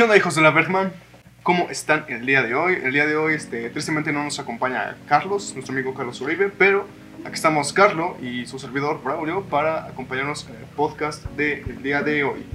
¿Qué 0.00 0.04
onda 0.04 0.16
hijos 0.16 0.34
de 0.34 0.40
la 0.40 0.50
Bergman? 0.50 0.94
¿Cómo 1.42 1.68
están 1.68 2.06
el 2.08 2.24
día 2.24 2.42
de 2.42 2.54
hoy? 2.54 2.78
El 2.82 2.94
día 2.94 3.04
de 3.04 3.16
hoy, 3.16 3.34
este, 3.34 3.68
tristemente 3.68 4.14
no 4.14 4.24
nos 4.24 4.38
acompaña 4.38 4.96
Carlos, 5.06 5.52
nuestro 5.52 5.74
amigo 5.74 5.92
Carlos 5.92 6.18
Uribe, 6.22 6.48
pero 6.48 6.86
aquí 7.22 7.34
estamos 7.34 7.70
Carlo 7.74 8.16
y 8.22 8.46
su 8.46 8.58
servidor 8.58 9.02
Braulio 9.04 9.42
para 9.42 9.84
acompañarnos 9.84 10.48
en 10.48 10.56
el 10.56 10.64
podcast 10.74 11.26
del 11.32 11.82
día 11.82 12.00
de 12.00 12.24
hoy. 12.24 12.46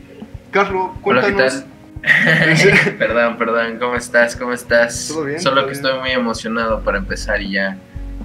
Carlo, 0.49 0.95
cuéntanos. 1.03 1.65
perdón, 2.99 3.37
perdón, 3.37 3.77
¿cómo 3.79 3.95
estás? 3.95 4.35
¿Cómo 4.35 4.53
estás? 4.53 5.07
¿Todo 5.09 5.25
bien? 5.25 5.39
Solo 5.39 5.55
¿Todo 5.61 5.65
que 5.67 5.71
bien? 5.73 5.85
estoy 5.85 5.99
muy 5.99 6.11
emocionado 6.11 6.81
para 6.81 6.97
empezar 6.97 7.41
y 7.41 7.51
ya 7.51 7.77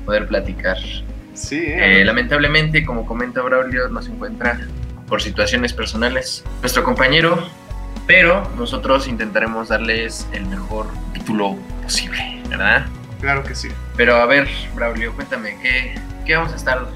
poder 0.05 0.27
platicar. 0.27 0.77
Sí, 1.35 1.57
eh, 1.67 2.01
Eh, 2.01 2.05
lamentablemente, 2.05 2.85
como 2.85 3.07
comenta 3.07 3.41
Braulio, 3.43 3.89
no 3.89 4.03
se 4.03 4.11
encuentra 4.11 4.61
por 5.09 5.23
situaciones 5.23 5.73
personales 5.73 6.45
nuestro 6.61 6.85
compañero, 6.85 7.49
pero 8.07 8.49
nosotros 8.57 9.09
intentaremos 9.09 9.69
darles 9.69 10.27
el 10.33 10.47
mejor 10.47 10.87
título 11.15 11.57
posible, 11.83 12.43
¿verdad? 12.49 12.87
claro 13.21 13.43
que 13.43 13.55
sí. 13.55 13.69
Pero 13.97 14.17
a 14.17 14.27
ver, 14.27 14.49
Braulio, 14.75 15.13
cuéntame, 15.15 15.57
¿qué, 15.63 15.95
qué 16.25 16.37
vamos 16.37 16.53
a 16.53 16.57
estar 16.57 16.87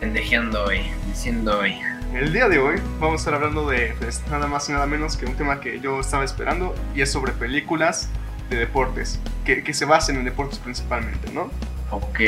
pendejeando 0.00 0.64
hoy, 0.64 0.80
diciendo 1.06 1.58
hoy? 1.58 1.74
El 2.14 2.32
día 2.32 2.48
de 2.48 2.58
hoy 2.58 2.76
vamos 3.00 3.14
a 3.14 3.16
estar 3.22 3.34
hablando 3.34 3.68
de 3.68 3.94
pues, 3.98 4.22
nada 4.30 4.46
más 4.46 4.68
y 4.68 4.72
nada 4.72 4.86
menos 4.86 5.16
que 5.16 5.24
un 5.26 5.34
tema 5.34 5.60
que 5.60 5.80
yo 5.80 5.98
estaba 6.00 6.24
esperando 6.24 6.74
y 6.94 7.00
es 7.00 7.10
sobre 7.10 7.32
películas 7.32 8.10
de 8.50 8.56
deportes, 8.58 9.18
que, 9.44 9.62
que 9.62 9.72
se 9.72 9.86
basen 9.86 10.16
en 10.16 10.24
deportes 10.24 10.58
principalmente, 10.58 11.30
¿no? 11.32 11.50
Ok. 11.90 12.20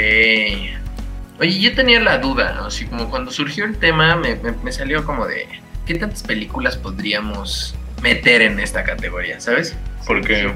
Oye, 1.41 1.61
yo 1.61 1.75
tenía 1.75 2.01
la 2.01 2.19
duda, 2.19 2.65
así 2.67 2.87
como 2.87 3.11
cuando 3.11 3.31
surgió 3.31 3.65
el 3.65 3.77
tema 3.77 4.17
me, 4.17 4.37
me- 4.37 4.53
me 4.53 4.73
salió 4.73 5.05
como 5.05 5.27
de, 5.27 5.47
¿qué 5.85 5.95
tantas 5.97 6.23
películas 6.23 6.77
podríamos 6.77 7.75
meter 8.03 8.41
en 8.43 8.61
esta 8.61 8.85
categoría, 8.85 9.39
sabes? 9.41 9.77
Porque, 10.07 10.51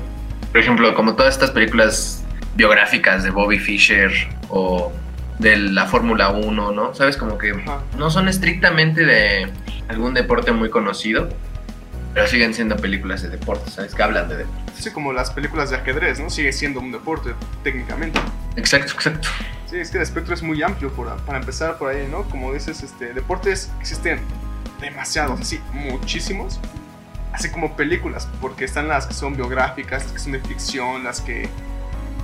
por 0.52 0.60
ejemplo, 0.60 0.94
como 0.94 1.14
todas 1.16 1.34
estas 1.34 1.50
películas 1.50 2.24
biográficas 2.54 3.24
de 3.24 3.30
Bobby 3.30 3.58
Fischer 3.58 4.10
o 4.48 4.90
de 5.38 5.56
la 5.56 5.86
Fórmula 5.86 6.30
1, 6.30 6.72
¿no? 6.72 6.94
¿Sabes? 6.94 7.16
Como 7.16 7.38
que 7.38 7.52
Ajá. 7.52 7.82
no 7.96 8.10
son 8.10 8.28
estrictamente 8.28 9.04
de 9.04 9.50
algún 9.88 10.14
deporte 10.14 10.52
muy 10.52 10.70
conocido, 10.70 11.28
pero 12.14 12.26
siguen 12.26 12.54
siendo 12.54 12.76
películas 12.76 13.22
de 13.22 13.28
deporte, 13.28 13.70
¿sabes? 13.70 13.94
Que 13.94 14.02
hablan 14.02 14.28
de 14.28 14.38
deporte. 14.38 14.72
Sí, 14.76 14.90
como 14.90 15.12
las 15.12 15.30
películas 15.30 15.70
de 15.70 15.76
ajedrez, 15.76 16.20
¿no? 16.20 16.30
Sigue 16.30 16.52
siendo 16.52 16.80
un 16.80 16.92
deporte 16.92 17.34
técnicamente. 17.62 18.18
Exacto, 18.56 18.92
exacto. 18.92 19.28
Sí, 19.66 19.76
es 19.76 19.90
que 19.90 19.98
el 19.98 20.02
espectro 20.02 20.34
es 20.34 20.42
muy 20.42 20.62
amplio 20.62 20.90
por, 20.92 21.14
para 21.22 21.38
empezar 21.38 21.78
por 21.78 21.90
ahí, 21.90 22.08
¿no? 22.10 22.22
Como 22.24 22.52
dices, 22.52 22.82
este, 22.82 23.12
deportes 23.12 23.70
existen 23.80 24.20
demasiados, 24.80 25.40
así, 25.40 25.60
muchísimos. 25.72 26.58
Así 27.32 27.50
como 27.50 27.76
películas, 27.76 28.28
porque 28.40 28.64
están 28.64 28.88
las 28.88 29.06
que 29.06 29.14
son 29.14 29.36
biográficas, 29.36 30.04
las 30.04 30.12
que 30.12 30.18
son 30.18 30.32
de 30.32 30.40
ficción, 30.40 31.04
las 31.04 31.20
que 31.20 31.48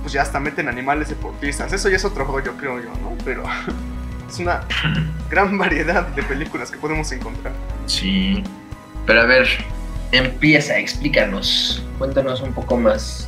pues 0.05 0.13
ya 0.13 0.21
hasta 0.21 0.39
meten 0.39 0.69
animales 0.69 1.09
deportistas. 1.09 1.73
Eso 1.73 1.89
ya 1.89 1.95
es 1.95 2.05
otro 2.05 2.25
rollo, 2.25 2.55
creo 2.57 2.79
yo, 2.79 2.91
¿no? 3.01 3.17
Pero 3.25 3.43
es 4.29 4.37
una 4.37 4.61
gran 5.31 5.57
variedad 5.57 6.05
de 6.09 6.21
películas 6.21 6.69
que 6.69 6.77
podemos 6.77 7.11
encontrar. 7.11 7.51
Sí. 7.87 8.43
Pero 9.07 9.21
a 9.21 9.25
ver, 9.25 9.47
empieza, 10.11 10.77
explícanos. 10.77 11.83
Cuéntanos 11.97 12.41
un 12.41 12.53
poco 12.53 12.77
más 12.77 13.27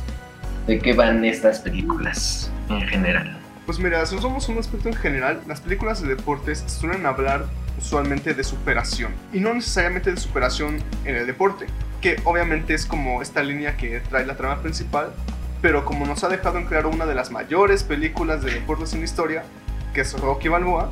de 0.68 0.78
qué 0.78 0.92
van 0.92 1.24
estas 1.24 1.58
películas 1.58 2.48
en 2.68 2.82
general. 2.82 3.36
Pues 3.66 3.80
mira, 3.80 4.06
si 4.06 4.14
a 4.14 4.20
un 4.20 4.58
aspecto 4.58 4.88
en 4.88 4.94
general, 4.94 5.40
las 5.48 5.60
películas 5.60 6.00
de 6.00 6.10
deportes 6.10 6.62
suelen 6.68 7.06
hablar 7.06 7.44
usualmente 7.76 8.34
de 8.34 8.44
superación. 8.44 9.10
Y 9.32 9.40
no 9.40 9.52
necesariamente 9.52 10.12
de 10.12 10.16
superación 10.16 10.78
en 11.04 11.16
el 11.16 11.26
deporte, 11.26 11.66
que 12.00 12.20
obviamente 12.22 12.72
es 12.72 12.86
como 12.86 13.20
esta 13.20 13.42
línea 13.42 13.76
que 13.76 13.98
trae 13.98 14.24
la 14.24 14.36
trama 14.36 14.62
principal, 14.62 15.12
pero 15.60 15.84
como 15.84 16.06
nos 16.06 16.22
ha 16.24 16.28
dejado 16.28 16.58
en 16.58 16.66
claro 16.66 16.88
una 16.90 17.06
de 17.06 17.14
las 17.14 17.30
mayores 17.30 17.82
películas 17.82 18.42
de 18.42 18.52
deportes 18.52 18.92
en 18.92 19.00
la 19.00 19.04
historia, 19.04 19.44
que 19.92 20.02
es 20.02 20.18
Rocky 20.18 20.48
Balboa, 20.48 20.90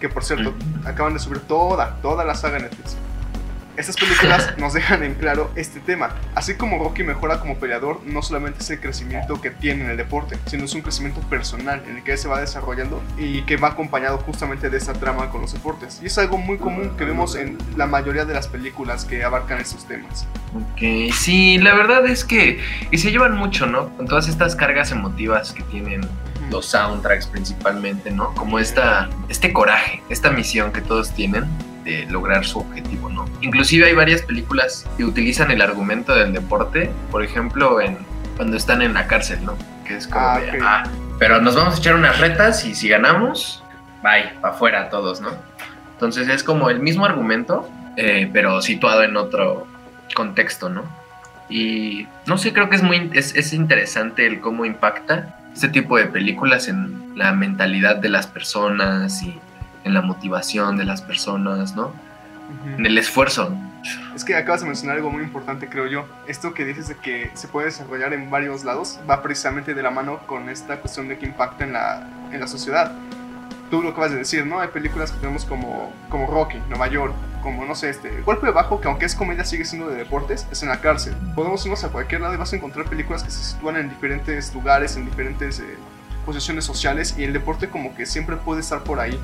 que 0.00 0.08
por 0.08 0.24
cierto 0.24 0.54
acaban 0.84 1.12
de 1.12 1.20
subir 1.20 1.40
toda, 1.40 2.00
toda 2.00 2.24
la 2.24 2.34
saga 2.34 2.56
en 2.56 2.64
Netflix. 2.64 2.96
Estas 3.80 3.96
películas 3.96 4.58
nos 4.58 4.74
dejan 4.74 5.02
en 5.02 5.14
claro 5.14 5.50
este 5.56 5.80
tema. 5.80 6.14
Así 6.34 6.54
como 6.54 6.78
Rocky 6.78 7.02
mejora 7.02 7.40
como 7.40 7.56
peleador, 7.56 8.02
no 8.04 8.20
solamente 8.20 8.58
es 8.60 8.68
el 8.68 8.78
crecimiento 8.78 9.40
que 9.40 9.48
tiene 9.50 9.84
en 9.84 9.90
el 9.90 9.96
deporte, 9.96 10.36
sino 10.44 10.66
es 10.66 10.74
un 10.74 10.82
crecimiento 10.82 11.22
personal 11.30 11.82
en 11.88 11.96
el 11.96 12.02
que 12.02 12.18
se 12.18 12.28
va 12.28 12.38
desarrollando 12.38 13.02
y 13.16 13.40
que 13.44 13.56
va 13.56 13.68
acompañado 13.68 14.18
justamente 14.18 14.68
de 14.68 14.76
esta 14.76 14.92
trama 14.92 15.30
con 15.30 15.40
los 15.40 15.54
deportes. 15.54 15.98
Y 16.02 16.08
es 16.08 16.18
algo 16.18 16.36
muy 16.36 16.58
común 16.58 16.94
que 16.98 17.06
vemos 17.06 17.36
en 17.36 17.56
la 17.74 17.86
mayoría 17.86 18.26
de 18.26 18.34
las 18.34 18.48
películas 18.48 19.06
que 19.06 19.24
abarcan 19.24 19.58
estos 19.60 19.88
temas. 19.88 20.26
Ok, 20.54 21.14
sí, 21.14 21.56
la 21.56 21.72
verdad 21.72 22.04
es 22.04 22.22
que 22.22 22.60
y 22.90 22.98
se 22.98 23.10
llevan 23.10 23.34
mucho, 23.34 23.64
¿no? 23.64 23.96
Con 23.96 24.06
todas 24.06 24.28
estas 24.28 24.54
cargas 24.54 24.92
emotivas 24.92 25.54
que 25.54 25.62
tienen 25.62 26.02
los 26.50 26.66
soundtracks 26.66 27.28
principalmente, 27.28 28.10
¿no? 28.10 28.34
Como 28.34 28.58
esta, 28.58 29.08
este 29.30 29.54
coraje, 29.54 30.02
esta 30.10 30.30
misión 30.30 30.70
que 30.70 30.82
todos 30.82 31.14
tienen 31.14 31.46
de 31.90 32.06
lograr 32.06 32.44
su 32.44 32.60
objetivo, 32.60 33.08
¿no? 33.08 33.26
Inclusive 33.40 33.86
hay 33.86 33.94
varias 33.94 34.22
películas 34.22 34.86
que 34.96 35.04
utilizan 35.04 35.50
el 35.50 35.60
argumento 35.60 36.14
del 36.14 36.32
deporte, 36.32 36.90
por 37.10 37.24
ejemplo, 37.24 37.80
en 37.80 37.98
cuando 38.36 38.56
están 38.56 38.82
en 38.82 38.94
la 38.94 39.06
cárcel, 39.06 39.44
¿no? 39.44 39.56
Que 39.86 39.96
es 39.96 40.06
como 40.06 40.24
Ah, 40.24 40.40
de, 40.40 40.58
ah, 40.62 40.84
pero 41.18 41.40
nos 41.40 41.56
vamos 41.56 41.74
a 41.74 41.78
echar 41.78 41.94
unas 41.94 42.18
retas 42.18 42.64
y 42.64 42.74
si 42.74 42.88
ganamos, 42.88 43.62
bye, 44.02 44.38
para 44.40 44.54
afuera 44.54 44.88
todos, 44.88 45.20
¿no? 45.20 45.30
Entonces 45.92 46.28
es 46.28 46.42
como 46.42 46.70
el 46.70 46.80
mismo 46.80 47.04
argumento, 47.04 47.68
eh, 47.96 48.30
pero 48.32 48.62
situado 48.62 49.02
en 49.02 49.16
otro 49.16 49.66
contexto, 50.14 50.68
¿no? 50.68 50.84
Y 51.48 52.06
no 52.26 52.38
sé, 52.38 52.52
creo 52.52 52.70
que 52.70 52.76
es 52.76 52.82
muy 52.82 53.10
es, 53.12 53.34
es 53.34 53.52
interesante 53.52 54.26
el 54.26 54.40
cómo 54.40 54.64
impacta 54.64 55.36
este 55.52 55.68
tipo 55.68 55.98
de 55.98 56.06
películas 56.06 56.68
en 56.68 57.12
la 57.16 57.32
mentalidad 57.32 57.96
de 57.96 58.08
las 58.08 58.28
personas 58.28 59.22
y 59.22 59.38
en 59.84 59.94
la 59.94 60.02
motivación 60.02 60.76
de 60.76 60.84
las 60.84 61.02
personas, 61.02 61.74
¿no? 61.74 61.92
En 62.76 62.84
el 62.84 62.98
esfuerzo. 62.98 63.54
Es 64.14 64.24
que 64.24 64.36
acabas 64.36 64.60
de 64.60 64.66
mencionar 64.66 64.96
algo 64.96 65.10
muy 65.10 65.22
importante, 65.22 65.68
creo 65.68 65.86
yo. 65.86 66.04
Esto 66.26 66.52
que 66.52 66.64
dices 66.64 66.88
de 66.88 66.96
que 66.96 67.30
se 67.34 67.48
puede 67.48 67.66
desarrollar 67.66 68.12
en 68.12 68.30
varios 68.30 68.64
lados 68.64 68.98
va 69.08 69.22
precisamente 69.22 69.74
de 69.74 69.82
la 69.82 69.90
mano 69.90 70.18
con 70.26 70.48
esta 70.48 70.80
cuestión 70.80 71.08
de 71.08 71.18
que 71.18 71.26
impacta 71.26 71.64
en 71.64 71.72
la, 71.72 72.06
en 72.32 72.40
la 72.40 72.46
sociedad. 72.46 72.92
Tú 73.70 73.82
lo 73.82 73.90
acabas 73.90 74.10
de 74.10 74.18
decir, 74.18 74.44
¿no? 74.44 74.60
Hay 74.60 74.68
películas 74.68 75.12
que 75.12 75.18
tenemos 75.20 75.44
como, 75.44 75.92
como 76.08 76.26
Rocky, 76.26 76.58
Nueva 76.68 76.88
York, 76.88 77.14
como, 77.40 77.64
no 77.64 77.74
sé, 77.74 77.90
este, 77.90 78.20
Golpe 78.22 78.50
Bajo, 78.50 78.80
que 78.80 78.88
aunque 78.88 79.06
es 79.06 79.14
comedia 79.14 79.44
sigue 79.44 79.64
siendo 79.64 79.88
de 79.88 79.96
deportes, 79.96 80.46
es 80.50 80.62
en 80.62 80.68
la 80.68 80.80
cárcel. 80.80 81.14
Podemos 81.34 81.64
irnos 81.64 81.84
a 81.84 81.88
cualquier 81.88 82.20
lado 82.20 82.34
y 82.34 82.36
vas 82.36 82.52
a 82.52 82.56
encontrar 82.56 82.86
películas 82.86 83.22
que 83.22 83.30
se 83.30 83.42
sitúan 83.42 83.76
en 83.76 83.88
diferentes 83.88 84.52
lugares, 84.52 84.96
en 84.96 85.06
diferentes 85.06 85.60
eh, 85.60 85.76
posiciones 86.26 86.64
sociales 86.64 87.14
y 87.16 87.24
el 87.24 87.32
deporte 87.32 87.68
como 87.68 87.94
que 87.94 88.06
siempre 88.06 88.36
puede 88.36 88.60
estar 88.60 88.82
por 88.82 88.98
ahí. 88.98 89.18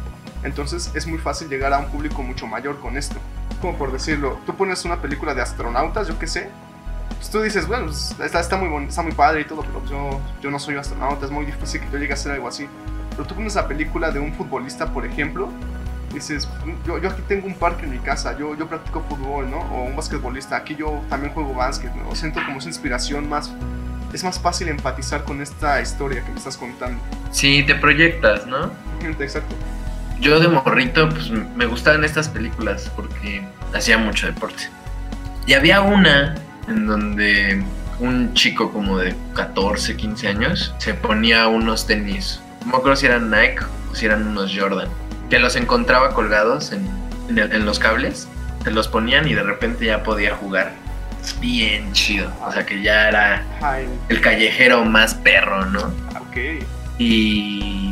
Entonces 0.46 0.90
es 0.94 1.06
muy 1.06 1.18
fácil 1.18 1.48
llegar 1.48 1.72
a 1.74 1.78
un 1.78 1.86
público 1.86 2.22
mucho 2.22 2.46
mayor 2.46 2.78
con 2.80 2.96
esto. 2.96 3.16
Como 3.60 3.76
por 3.76 3.92
decirlo, 3.92 4.38
tú 4.46 4.54
pones 4.54 4.84
una 4.84 4.96
película 5.02 5.34
de 5.34 5.42
astronautas, 5.42 6.08
yo 6.08 6.18
qué 6.18 6.26
sé, 6.26 6.48
pues 7.16 7.30
tú 7.30 7.40
dices, 7.42 7.66
bueno, 7.66 7.86
pues, 7.86 8.14
está, 8.20 8.40
está, 8.40 8.56
muy 8.56 8.68
bon- 8.68 8.84
está 8.84 9.02
muy 9.02 9.12
padre 9.12 9.40
y 9.42 9.44
todo, 9.44 9.62
pero 9.62 9.82
yo, 9.86 10.20
yo 10.42 10.50
no 10.50 10.58
soy 10.58 10.76
astronauta, 10.76 11.26
es 11.26 11.32
muy 11.32 11.46
difícil 11.46 11.80
que 11.80 11.90
yo 11.90 11.98
llegue 11.98 12.12
a 12.12 12.14
hacer 12.14 12.32
algo 12.32 12.48
así. 12.48 12.68
Pero 13.10 13.24
tú 13.26 13.34
pones 13.34 13.54
la 13.54 13.66
película 13.66 14.10
de 14.10 14.20
un 14.20 14.34
futbolista, 14.34 14.92
por 14.92 15.04
ejemplo, 15.06 15.48
dices, 16.12 16.48
yo, 16.86 16.98
yo 16.98 17.08
aquí 17.10 17.22
tengo 17.26 17.46
un 17.46 17.54
parque 17.54 17.84
en 17.84 17.90
mi 17.92 17.98
casa, 17.98 18.36
yo, 18.38 18.54
yo 18.54 18.66
practico 18.68 19.02
fútbol, 19.08 19.50
¿no? 19.50 19.58
O 19.58 19.84
un 19.84 19.96
basquetbolista, 19.96 20.56
aquí 20.56 20.74
yo 20.76 21.00
también 21.08 21.32
juego 21.32 21.54
básquet, 21.54 21.94
¿no? 21.94 22.14
Siento 22.14 22.40
como 22.44 22.58
esa 22.58 22.68
inspiración 22.68 23.28
más... 23.28 23.50
Es 24.12 24.22
más 24.22 24.38
fácil 24.38 24.68
empatizar 24.68 25.24
con 25.24 25.42
esta 25.42 25.80
historia 25.80 26.24
que 26.24 26.30
me 26.30 26.38
estás 26.38 26.56
contando. 26.56 27.02
Sí, 27.32 27.64
te 27.66 27.74
proyectas, 27.74 28.46
¿no? 28.46 28.70
Exacto. 29.18 29.54
Yo 30.20 30.40
de 30.40 30.48
morrito, 30.48 31.08
pues 31.08 31.30
me 31.30 31.66
gustaban 31.66 32.04
estas 32.04 32.28
películas 32.28 32.90
porque 32.96 33.44
hacía 33.74 33.98
mucho 33.98 34.26
deporte. 34.26 34.64
Y 35.46 35.52
había 35.54 35.80
una 35.82 36.34
en 36.68 36.86
donde 36.86 37.62
un 38.00 38.34
chico 38.34 38.72
como 38.72 38.98
de 38.98 39.14
14, 39.34 39.96
15 39.96 40.28
años 40.28 40.74
se 40.78 40.94
ponía 40.94 41.46
unos 41.48 41.86
tenis. 41.86 42.40
No 42.64 42.72
me 42.72 42.76
acuerdo 42.78 42.96
si 42.96 43.06
eran 43.06 43.30
Nike 43.30 43.58
o 43.90 43.94
si 43.94 44.06
eran 44.06 44.26
unos 44.26 44.52
Jordan. 44.56 44.88
Que 45.30 45.38
los 45.38 45.54
encontraba 45.56 46.10
colgados 46.14 46.72
en, 46.72 46.86
en 47.28 47.38
el- 47.38 47.52
en 47.52 47.64
los 47.66 47.78
cables. 47.78 48.26
Se 48.64 48.70
los 48.70 48.88
ponían 48.88 49.28
y 49.28 49.34
de 49.34 49.42
repente 49.42 49.84
ya 49.86 50.02
podía 50.02 50.34
jugar. 50.34 50.72
Bien 51.40 51.92
chido. 51.92 52.32
O 52.44 52.52
sea 52.52 52.64
que 52.66 52.82
ya 52.82 53.08
era 53.08 53.44
el 54.08 54.20
callejero 54.20 54.84
más 54.84 55.14
perro, 55.14 55.64
¿no? 55.66 55.80
ok. 56.20 56.36
Y 56.98 57.85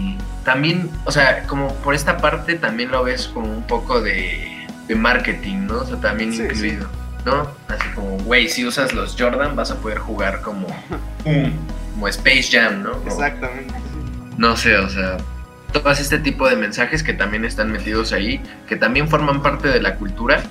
también, 0.44 0.91
o 1.05 1.11
sea, 1.12 1.44
como 1.46 1.75
por 1.76 1.94
esta 1.94 2.19
parte 2.19 2.55
también 2.56 2.91
lo 2.91 3.02
ves 3.05 3.29
como 3.29 3.46
un 3.52 3.62
poco 3.67 4.00
de, 4.00 4.67
de 4.88 4.94
marketing, 4.94 5.67
¿no? 5.67 5.79
O 5.79 5.85
sea, 5.87 5.96
también 5.96 6.32
Sí, 6.32 6.43
incluido, 6.43 6.87
¿no? 7.25 7.49
Así 7.69 7.88
como, 7.94 8.19
güey, 8.19 8.49
si 8.49 8.67
usas 8.67 8.93
los 8.93 9.17
Jordan 9.19 9.56
vas 9.56 9.70
a 9.70 9.76
poder 9.76 9.99
jugar 9.99 10.41
como 10.43 10.67
como 11.94 12.08
Space 12.08 12.49
Jam, 12.50 12.82
¿no? 12.82 12.93
Como- 12.93 13.06
Exactamente. 13.06 13.75
no 14.37 14.56
sé, 14.56 14.76
o 14.79 14.88
sea, 14.88 15.17
todas 15.73 16.00
este 16.00 16.19
tipo 16.19 16.49
de 16.49 16.56
mensajes 16.56 17.02
que 17.02 17.14
también 17.14 17.44
están 17.44 17.73
metidos 17.73 18.12
ahí, 18.12 18.40
que 18.69 18.76
también 18.76 19.08
forman 19.08 19.43
parte 19.43 19.69
de 19.69 19.81
la 19.81 19.94
cultura 19.97 20.43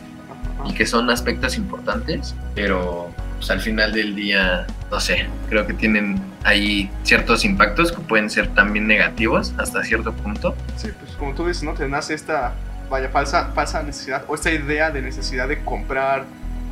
y 0.65 0.73
que 0.73 0.85
son 0.85 1.09
aspectos 1.09 1.57
importantes, 1.57 2.33
pero 2.55 3.12
pues, 3.43 3.51
al 3.51 3.59
final 3.59 3.91
del 3.91 4.15
día, 4.15 4.65
no 4.89 5.01
sé, 5.01 5.27
creo 5.49 5.67
que 5.67 5.73
tienen 5.73 6.17
ahí 6.45 6.89
ciertos 7.03 7.43
impactos 7.43 7.91
que 7.91 7.99
pueden 7.99 8.29
ser 8.29 8.47
también 8.55 8.87
negativos 8.87 9.53
hasta 9.57 9.83
cierto 9.83 10.13
punto. 10.13 10.55
Sí, 10.77 10.87
pues 10.97 11.11
como 11.17 11.33
tú 11.33 11.45
dices, 11.45 11.61
¿no? 11.63 11.73
Te 11.73 11.85
nace 11.89 12.13
esta, 12.13 12.53
vaya, 12.89 13.09
falsa, 13.09 13.51
falsa 13.53 13.83
necesidad 13.83 14.23
o 14.29 14.35
esta 14.35 14.49
idea 14.49 14.91
de 14.91 15.01
necesidad 15.01 15.49
de 15.49 15.61
comprar 15.61 16.23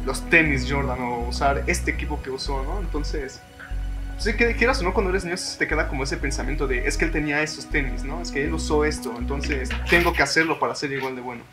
los 0.06 0.30
tenis 0.30 0.66
Jordan 0.72 1.02
o 1.02 1.28
usar 1.28 1.66
este 1.68 1.92
equipo 1.92 2.24
que 2.24 2.30
usó, 2.30 2.64
¿no? 2.64 2.80
Entonces, 2.80 3.42
sí, 4.18 4.34
que 4.38 4.56
quieras 4.56 4.80
o 4.80 4.86
no, 4.86 4.94
cuando 4.94 5.10
eres 5.10 5.26
niño 5.26 5.36
te 5.60 5.68
queda 5.68 5.90
como 5.90 6.06
ese 6.06 6.16
pensamiento 6.16 6.68
de, 6.68 6.88
es 6.88 6.98
que 6.98 7.04
él 7.04 7.12
tenía 7.12 7.42
esos 7.42 7.66
tenis, 7.70 8.06
¿no? 8.06 8.22
Es 8.22 8.32
que 8.32 8.46
él 8.46 8.54
usó 8.54 8.86
esto, 8.86 9.14
entonces 9.18 9.68
tengo 9.90 10.14
que 10.14 10.24
hacerlo 10.24 10.58
para 10.58 10.74
ser 10.74 10.94
igual 10.94 11.18
de 11.18 11.22
bueno. 11.22 11.44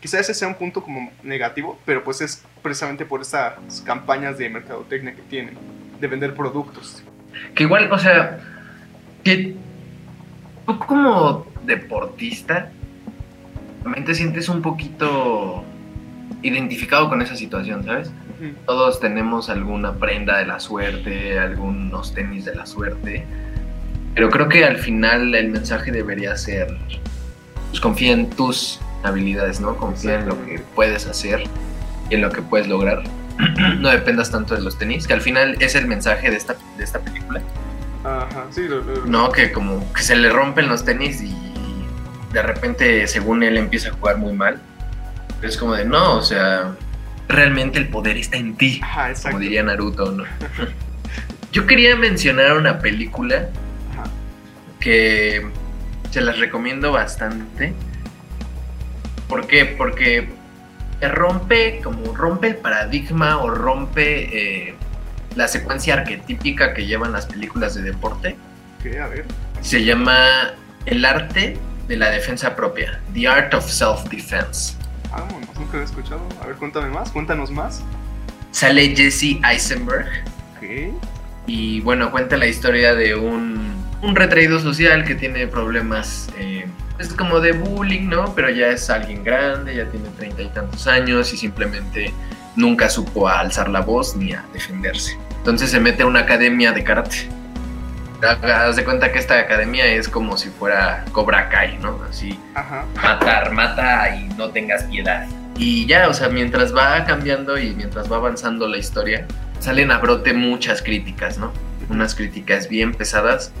Quizás 0.00 0.22
ese 0.22 0.32
sea 0.32 0.48
un 0.48 0.54
punto 0.54 0.82
como 0.82 1.12
negativo, 1.22 1.78
pero 1.84 2.02
pues 2.02 2.22
es 2.22 2.44
precisamente 2.64 3.04
por 3.04 3.20
estas 3.20 3.82
campañas 3.84 4.38
de 4.38 4.48
mercadotecnia 4.48 5.14
que 5.14 5.20
tienen, 5.20 5.54
de 6.00 6.08
vender 6.08 6.34
productos. 6.34 7.04
Que 7.54 7.64
igual, 7.64 7.92
o 7.92 7.98
sea, 7.98 8.40
que 9.22 9.54
tú 10.64 10.78
como 10.78 11.46
deportista 11.66 12.72
también 13.82 14.06
te 14.06 14.14
sientes 14.14 14.48
un 14.48 14.62
poquito 14.62 15.62
identificado 16.42 17.10
con 17.10 17.20
esa 17.20 17.36
situación, 17.36 17.84
¿sabes? 17.84 18.10
Todos 18.64 18.98
tenemos 18.98 19.50
alguna 19.50 19.92
prenda 19.92 20.38
de 20.38 20.46
la 20.46 20.58
suerte, 20.58 21.38
algunos 21.38 22.14
tenis 22.14 22.46
de 22.46 22.54
la 22.54 22.64
suerte. 22.64 23.26
Pero 24.14 24.30
creo 24.30 24.48
que 24.48 24.64
al 24.64 24.78
final 24.78 25.34
el 25.34 25.50
mensaje 25.50 25.92
debería 25.92 26.34
ser, 26.38 26.74
pues 27.68 27.80
confía 27.80 28.12
en 28.12 28.30
tus 28.30 28.80
habilidades, 29.02 29.60
¿no? 29.60 29.76
Confía 29.76 30.14
en 30.20 30.28
lo 30.28 30.46
que 30.46 30.60
puedes 30.74 31.06
hacer 31.06 31.44
y 32.10 32.14
en 32.14 32.20
lo 32.22 32.30
que 32.30 32.42
puedes 32.42 32.66
lograr. 32.68 33.02
no 33.80 33.88
dependas 33.90 34.30
tanto 34.30 34.54
de 34.54 34.60
los 34.62 34.78
tenis, 34.78 35.06
que 35.06 35.12
al 35.14 35.20
final 35.20 35.56
es 35.60 35.74
el 35.74 35.86
mensaje 35.86 36.30
de 36.30 36.36
esta, 36.36 36.54
de 36.78 36.84
esta 36.84 37.00
película. 37.00 37.40
Ajá, 38.04 38.46
sí, 38.50 38.68
lo, 38.68 38.82
lo- 38.82 39.06
No, 39.06 39.32
que 39.32 39.50
como 39.50 39.92
que 39.92 40.02
se 40.02 40.14
le 40.14 40.30
rompen 40.30 40.68
los 40.68 40.84
tenis 40.84 41.20
y 41.22 41.34
de 42.32 42.42
repente, 42.42 43.06
según 43.06 43.42
él, 43.42 43.56
empieza 43.56 43.88
a 43.88 43.92
jugar 43.92 44.18
muy 44.18 44.32
mal. 44.32 44.60
Es 45.42 45.56
como 45.56 45.74
de, 45.74 45.84
no, 45.84 46.16
o 46.16 46.22
sea, 46.22 46.74
realmente 47.28 47.78
el 47.78 47.88
poder 47.88 48.16
está 48.16 48.36
en 48.36 48.56
ti, 48.56 48.80
Ajá, 48.82 49.10
exacto. 49.10 49.30
como 49.30 49.40
diría 49.40 49.62
Naruto, 49.62 50.12
¿no? 50.12 50.24
Yo 51.52 51.66
quería 51.66 51.96
mencionar 51.96 52.56
una 52.56 52.78
película 52.78 53.48
Ajá. 53.92 54.04
que 54.80 55.46
se 56.10 56.20
las 56.20 56.38
recomiendo 56.38 56.92
bastante. 56.92 57.72
¿Por 59.28 59.46
qué? 59.46 59.64
Porque 59.64 60.28
rompe, 61.08 61.80
como 61.82 62.14
rompe 62.14 62.48
el 62.48 62.56
paradigma 62.56 63.38
o 63.38 63.50
rompe 63.50 64.68
eh, 64.68 64.74
la 65.36 65.48
secuencia 65.48 65.94
arquetípica 65.94 66.74
que 66.74 66.86
llevan 66.86 67.12
las 67.12 67.26
películas 67.26 67.74
de 67.74 67.82
deporte. 67.82 68.36
A 69.02 69.06
ver. 69.08 69.24
Se 69.60 69.84
llama 69.84 70.54
El 70.84 71.04
arte 71.04 71.56
de 71.88 71.96
la 71.96 72.10
defensa 72.10 72.54
propia, 72.54 73.00
The 73.14 73.28
Art 73.28 73.54
of 73.54 73.66
Self-Defense. 73.66 74.74
Vámonos, 75.10 75.54
nunca 75.58 75.76
lo 75.76 75.80
he 75.80 75.84
escuchado. 75.84 76.20
A 76.42 76.46
ver, 76.46 76.56
cuéntame 76.56 76.88
más, 76.90 77.10
cuéntanos 77.10 77.50
más. 77.50 77.82
Sale 78.50 78.94
Jesse 78.94 79.40
Eisenberg 79.48 80.06
y 81.46 81.80
bueno, 81.80 82.10
cuenta 82.10 82.36
la 82.36 82.46
historia 82.46 82.94
de 82.94 83.14
un, 83.14 83.74
un 84.02 84.16
retraído 84.16 84.60
social 84.60 85.04
que 85.04 85.14
tiene 85.14 85.46
problemas, 85.46 86.28
eh, 86.38 86.63
es 86.98 87.12
como 87.12 87.40
de 87.40 87.52
bullying, 87.52 88.08
¿no? 88.08 88.34
Pero 88.34 88.50
ya 88.50 88.68
es 88.68 88.88
alguien 88.90 89.24
grande, 89.24 89.74
ya 89.74 89.86
tiene 89.86 90.08
treinta 90.10 90.42
y 90.42 90.48
tantos 90.48 90.86
años 90.86 91.32
y 91.32 91.36
simplemente 91.36 92.12
nunca 92.56 92.88
supo 92.88 93.28
a 93.28 93.40
alzar 93.40 93.68
la 93.68 93.80
voz 93.80 94.16
ni 94.16 94.32
a 94.32 94.44
defenderse. 94.52 95.18
Entonces 95.38 95.70
se 95.70 95.80
mete 95.80 96.02
a 96.02 96.06
una 96.06 96.20
academia 96.20 96.72
de 96.72 96.84
karate. 96.84 97.28
Haz 98.42 98.76
de 98.76 98.84
cuenta 98.84 99.12
que 99.12 99.18
esta 99.18 99.38
academia 99.38 99.86
es 99.86 100.08
como 100.08 100.38
si 100.38 100.48
fuera 100.48 101.04
Cobra 101.12 101.48
Kai, 101.50 101.76
¿no? 101.78 102.00
Así, 102.08 102.38
Ajá. 102.54 102.86
matar, 103.02 103.52
mata 103.52 104.16
y 104.16 104.28
no 104.38 104.48
tengas 104.50 104.84
piedad. 104.84 105.26
Y 105.58 105.84
ya, 105.86 106.08
o 106.08 106.14
sea, 106.14 106.28
mientras 106.28 106.74
va 106.74 107.04
cambiando 107.04 107.58
y 107.58 107.74
mientras 107.74 108.10
va 108.10 108.16
avanzando 108.16 108.66
la 108.66 108.78
historia, 108.78 109.26
salen 109.60 109.90
a 109.90 109.98
brote 109.98 110.32
muchas 110.32 110.80
críticas, 110.80 111.36
¿no? 111.36 111.52
Unas 111.90 112.14
críticas 112.14 112.68
bien 112.68 112.94
pesadas 112.94 113.52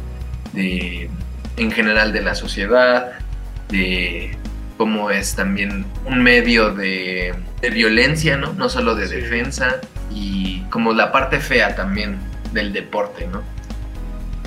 de, 0.54 1.10
en 1.56 1.70
general 1.70 2.12
de 2.12 2.22
la 2.22 2.34
sociedad, 2.34 3.12
de 3.68 4.36
cómo 4.76 5.10
es 5.10 5.34
también 5.34 5.84
un 6.04 6.22
medio 6.22 6.74
de, 6.74 7.34
de 7.60 7.70
violencia, 7.70 8.36
¿no? 8.36 8.52
No 8.54 8.68
solo 8.68 8.94
de 8.94 9.06
Sí. 9.08 9.14
defensa 9.16 9.76
y 10.10 10.60
como 10.70 10.92
la 10.92 11.12
parte 11.12 11.38
fea 11.40 11.74
también 11.76 12.18
del 12.52 12.72
deporte, 12.72 13.26
¿no? 13.26 13.42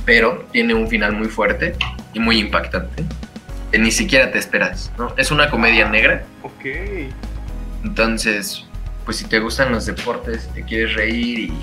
Pero 0.05 0.45
tiene 0.51 0.73
un 0.73 0.87
final 0.87 1.13
muy 1.13 1.27
fuerte 1.27 1.75
y 2.13 2.19
muy 2.19 2.39
impactante 2.39 3.03
que 3.71 3.77
ni 3.79 3.91
siquiera 3.91 4.31
te 4.31 4.37
esperas, 4.39 4.91
¿no? 4.97 5.13
Es 5.17 5.29
una 5.31 5.49
comedia 5.49 5.89
negra, 5.89 6.23
Ok. 6.41 6.65
entonces, 7.83 8.65
pues 9.05 9.17
si 9.17 9.25
te 9.25 9.39
gustan 9.39 9.71
los 9.71 9.85
deportes, 9.85 10.49
te 10.53 10.63
quieres 10.63 10.95
reír 10.95 11.39
y 11.39 11.53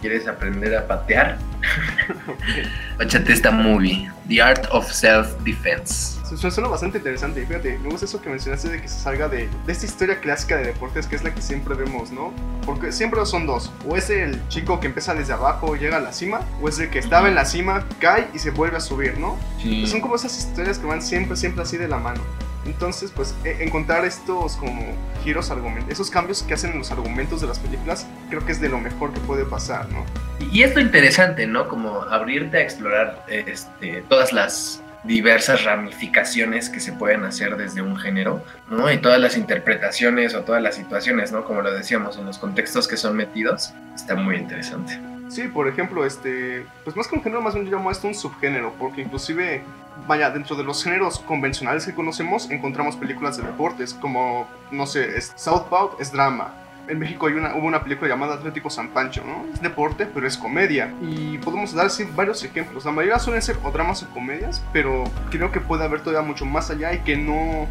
quieres 0.00 0.28
aprender 0.28 0.76
a 0.76 0.86
patear, 0.86 1.38
échate 3.00 3.32
esta 3.32 3.50
movie, 3.50 4.08
The 4.28 4.42
Art 4.42 4.66
of 4.70 4.90
Self-Defense. 4.90 5.92
Su- 5.94 6.23
su- 6.23 6.23
Suena 6.36 6.68
bastante 6.68 6.98
interesante. 6.98 7.42
y 7.42 7.46
Fíjate, 7.46 7.78
me 7.78 7.88
gusta 7.88 8.06
eso 8.06 8.20
que 8.20 8.28
mencionaste 8.30 8.68
de 8.68 8.80
que 8.80 8.88
se 8.88 8.98
salga 8.98 9.28
de, 9.28 9.48
de 9.66 9.72
esta 9.72 9.86
historia 9.86 10.20
clásica 10.20 10.56
de 10.56 10.64
deportes 10.66 11.06
que 11.06 11.16
es 11.16 11.24
la 11.24 11.34
que 11.34 11.42
siempre 11.42 11.74
vemos, 11.74 12.10
¿no? 12.10 12.32
Porque 12.66 12.92
siempre 12.92 13.24
son 13.26 13.46
dos. 13.46 13.72
O 13.88 13.96
es 13.96 14.10
el 14.10 14.46
chico 14.48 14.80
que 14.80 14.86
empieza 14.86 15.14
desde 15.14 15.32
abajo 15.32 15.76
y 15.76 15.78
llega 15.80 15.98
a 15.98 16.00
la 16.00 16.12
cima, 16.12 16.40
o 16.60 16.68
es 16.68 16.78
el 16.78 16.90
que 16.90 16.98
estaba 16.98 17.28
en 17.28 17.34
la 17.34 17.44
cima, 17.44 17.86
cae 18.00 18.28
y 18.34 18.38
se 18.38 18.50
vuelve 18.50 18.76
a 18.76 18.80
subir, 18.80 19.18
¿no? 19.18 19.36
Pues 19.62 19.90
son 19.90 20.00
como 20.00 20.16
esas 20.16 20.36
historias 20.36 20.78
que 20.78 20.86
van 20.86 21.02
siempre, 21.02 21.36
siempre 21.36 21.62
así 21.62 21.76
de 21.76 21.88
la 21.88 21.98
mano. 21.98 22.20
Entonces, 22.66 23.10
pues 23.14 23.34
e- 23.44 23.62
encontrar 23.62 24.04
estos 24.06 24.56
como 24.56 24.82
giros 25.22 25.50
argumentos, 25.50 25.92
esos 25.92 26.10
cambios 26.10 26.42
que 26.42 26.54
hacen 26.54 26.72
en 26.72 26.78
los 26.78 26.90
argumentos 26.90 27.40
de 27.42 27.46
las 27.46 27.58
películas, 27.58 28.06
creo 28.30 28.44
que 28.44 28.52
es 28.52 28.60
de 28.60 28.68
lo 28.70 28.80
mejor 28.80 29.12
que 29.12 29.20
puede 29.20 29.44
pasar, 29.44 29.86
¿no? 29.90 30.04
Y 30.50 30.62
es 30.62 30.74
lo 30.74 30.80
interesante, 30.80 31.46
¿no? 31.46 31.68
Como 31.68 32.02
abrirte 32.02 32.56
a 32.58 32.60
explorar 32.62 33.24
este, 33.28 34.02
todas 34.08 34.32
las 34.32 34.80
diversas 35.04 35.64
ramificaciones 35.64 36.70
que 36.70 36.80
se 36.80 36.92
pueden 36.92 37.24
hacer 37.24 37.56
desde 37.56 37.82
un 37.82 37.96
género, 37.96 38.42
¿no? 38.70 38.90
Y 38.90 38.98
todas 38.98 39.20
las 39.20 39.36
interpretaciones 39.36 40.34
o 40.34 40.42
todas 40.42 40.62
las 40.62 40.74
situaciones, 40.76 41.30
¿no? 41.30 41.44
Como 41.44 41.62
lo 41.62 41.72
decíamos, 41.72 42.16
en 42.16 42.26
los 42.26 42.38
contextos 42.38 42.88
que 42.88 42.96
son 42.96 43.16
metidos, 43.16 43.74
está 43.94 44.14
muy 44.14 44.36
interesante. 44.36 44.98
Sí, 45.28 45.48
por 45.48 45.68
ejemplo, 45.68 46.04
este, 46.04 46.64
pues 46.84 46.96
más 46.96 47.08
que 47.08 47.16
un 47.16 47.22
género, 47.22 47.42
más 47.42 47.54
bien 47.54 47.66
yo 47.66 47.76
llamo 47.76 47.90
esto 47.90 48.06
un 48.06 48.14
subgénero, 48.14 48.72
porque 48.78 49.02
inclusive, 49.02 49.62
vaya, 50.06 50.30
dentro 50.30 50.56
de 50.56 50.64
los 50.64 50.82
géneros 50.82 51.18
convencionales 51.20 51.84
que 51.84 51.94
conocemos, 51.94 52.50
encontramos 52.50 52.96
películas 52.96 53.36
de 53.36 53.44
deportes, 53.44 53.94
como, 53.94 54.48
no 54.70 54.86
sé, 54.86 55.20
Southpaw 55.20 55.96
es 55.98 56.12
drama. 56.12 56.54
En 56.88 56.98
México 56.98 57.26
hay 57.26 57.34
una, 57.34 57.54
hubo 57.54 57.66
una 57.66 57.82
película 57.82 58.08
llamada 58.08 58.34
Atlético 58.34 58.68
San 58.68 58.88
Pancho, 58.88 59.24
¿no? 59.24 59.46
Es 59.52 59.62
deporte, 59.62 60.06
pero 60.06 60.26
es 60.26 60.36
comedia. 60.36 60.92
Y 61.00 61.38
podemos 61.38 61.74
dar 61.74 61.86
así 61.86 62.04
varios 62.14 62.42
ejemplos. 62.44 62.84
La 62.84 62.92
mayoría 62.92 63.18
suelen 63.18 63.42
ser 63.42 63.56
o 63.62 63.70
dramas 63.70 64.02
o 64.02 64.08
comedias, 64.10 64.62
pero 64.72 65.04
creo 65.30 65.50
que 65.50 65.60
puede 65.60 65.84
haber 65.84 66.00
todavía 66.00 66.26
mucho 66.26 66.44
más 66.44 66.70
allá 66.70 66.92
y 66.92 66.98
que 66.98 67.16
no, 67.16 67.66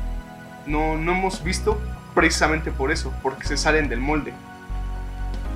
no, 0.66 0.98
no 0.98 1.12
hemos 1.12 1.44
visto 1.44 1.80
precisamente 2.16 2.72
por 2.72 2.92
eso, 2.92 3.14
porque 3.22 3.46
se 3.46 3.58
salen 3.58 3.90
del 3.90 4.00
molde 4.00 4.34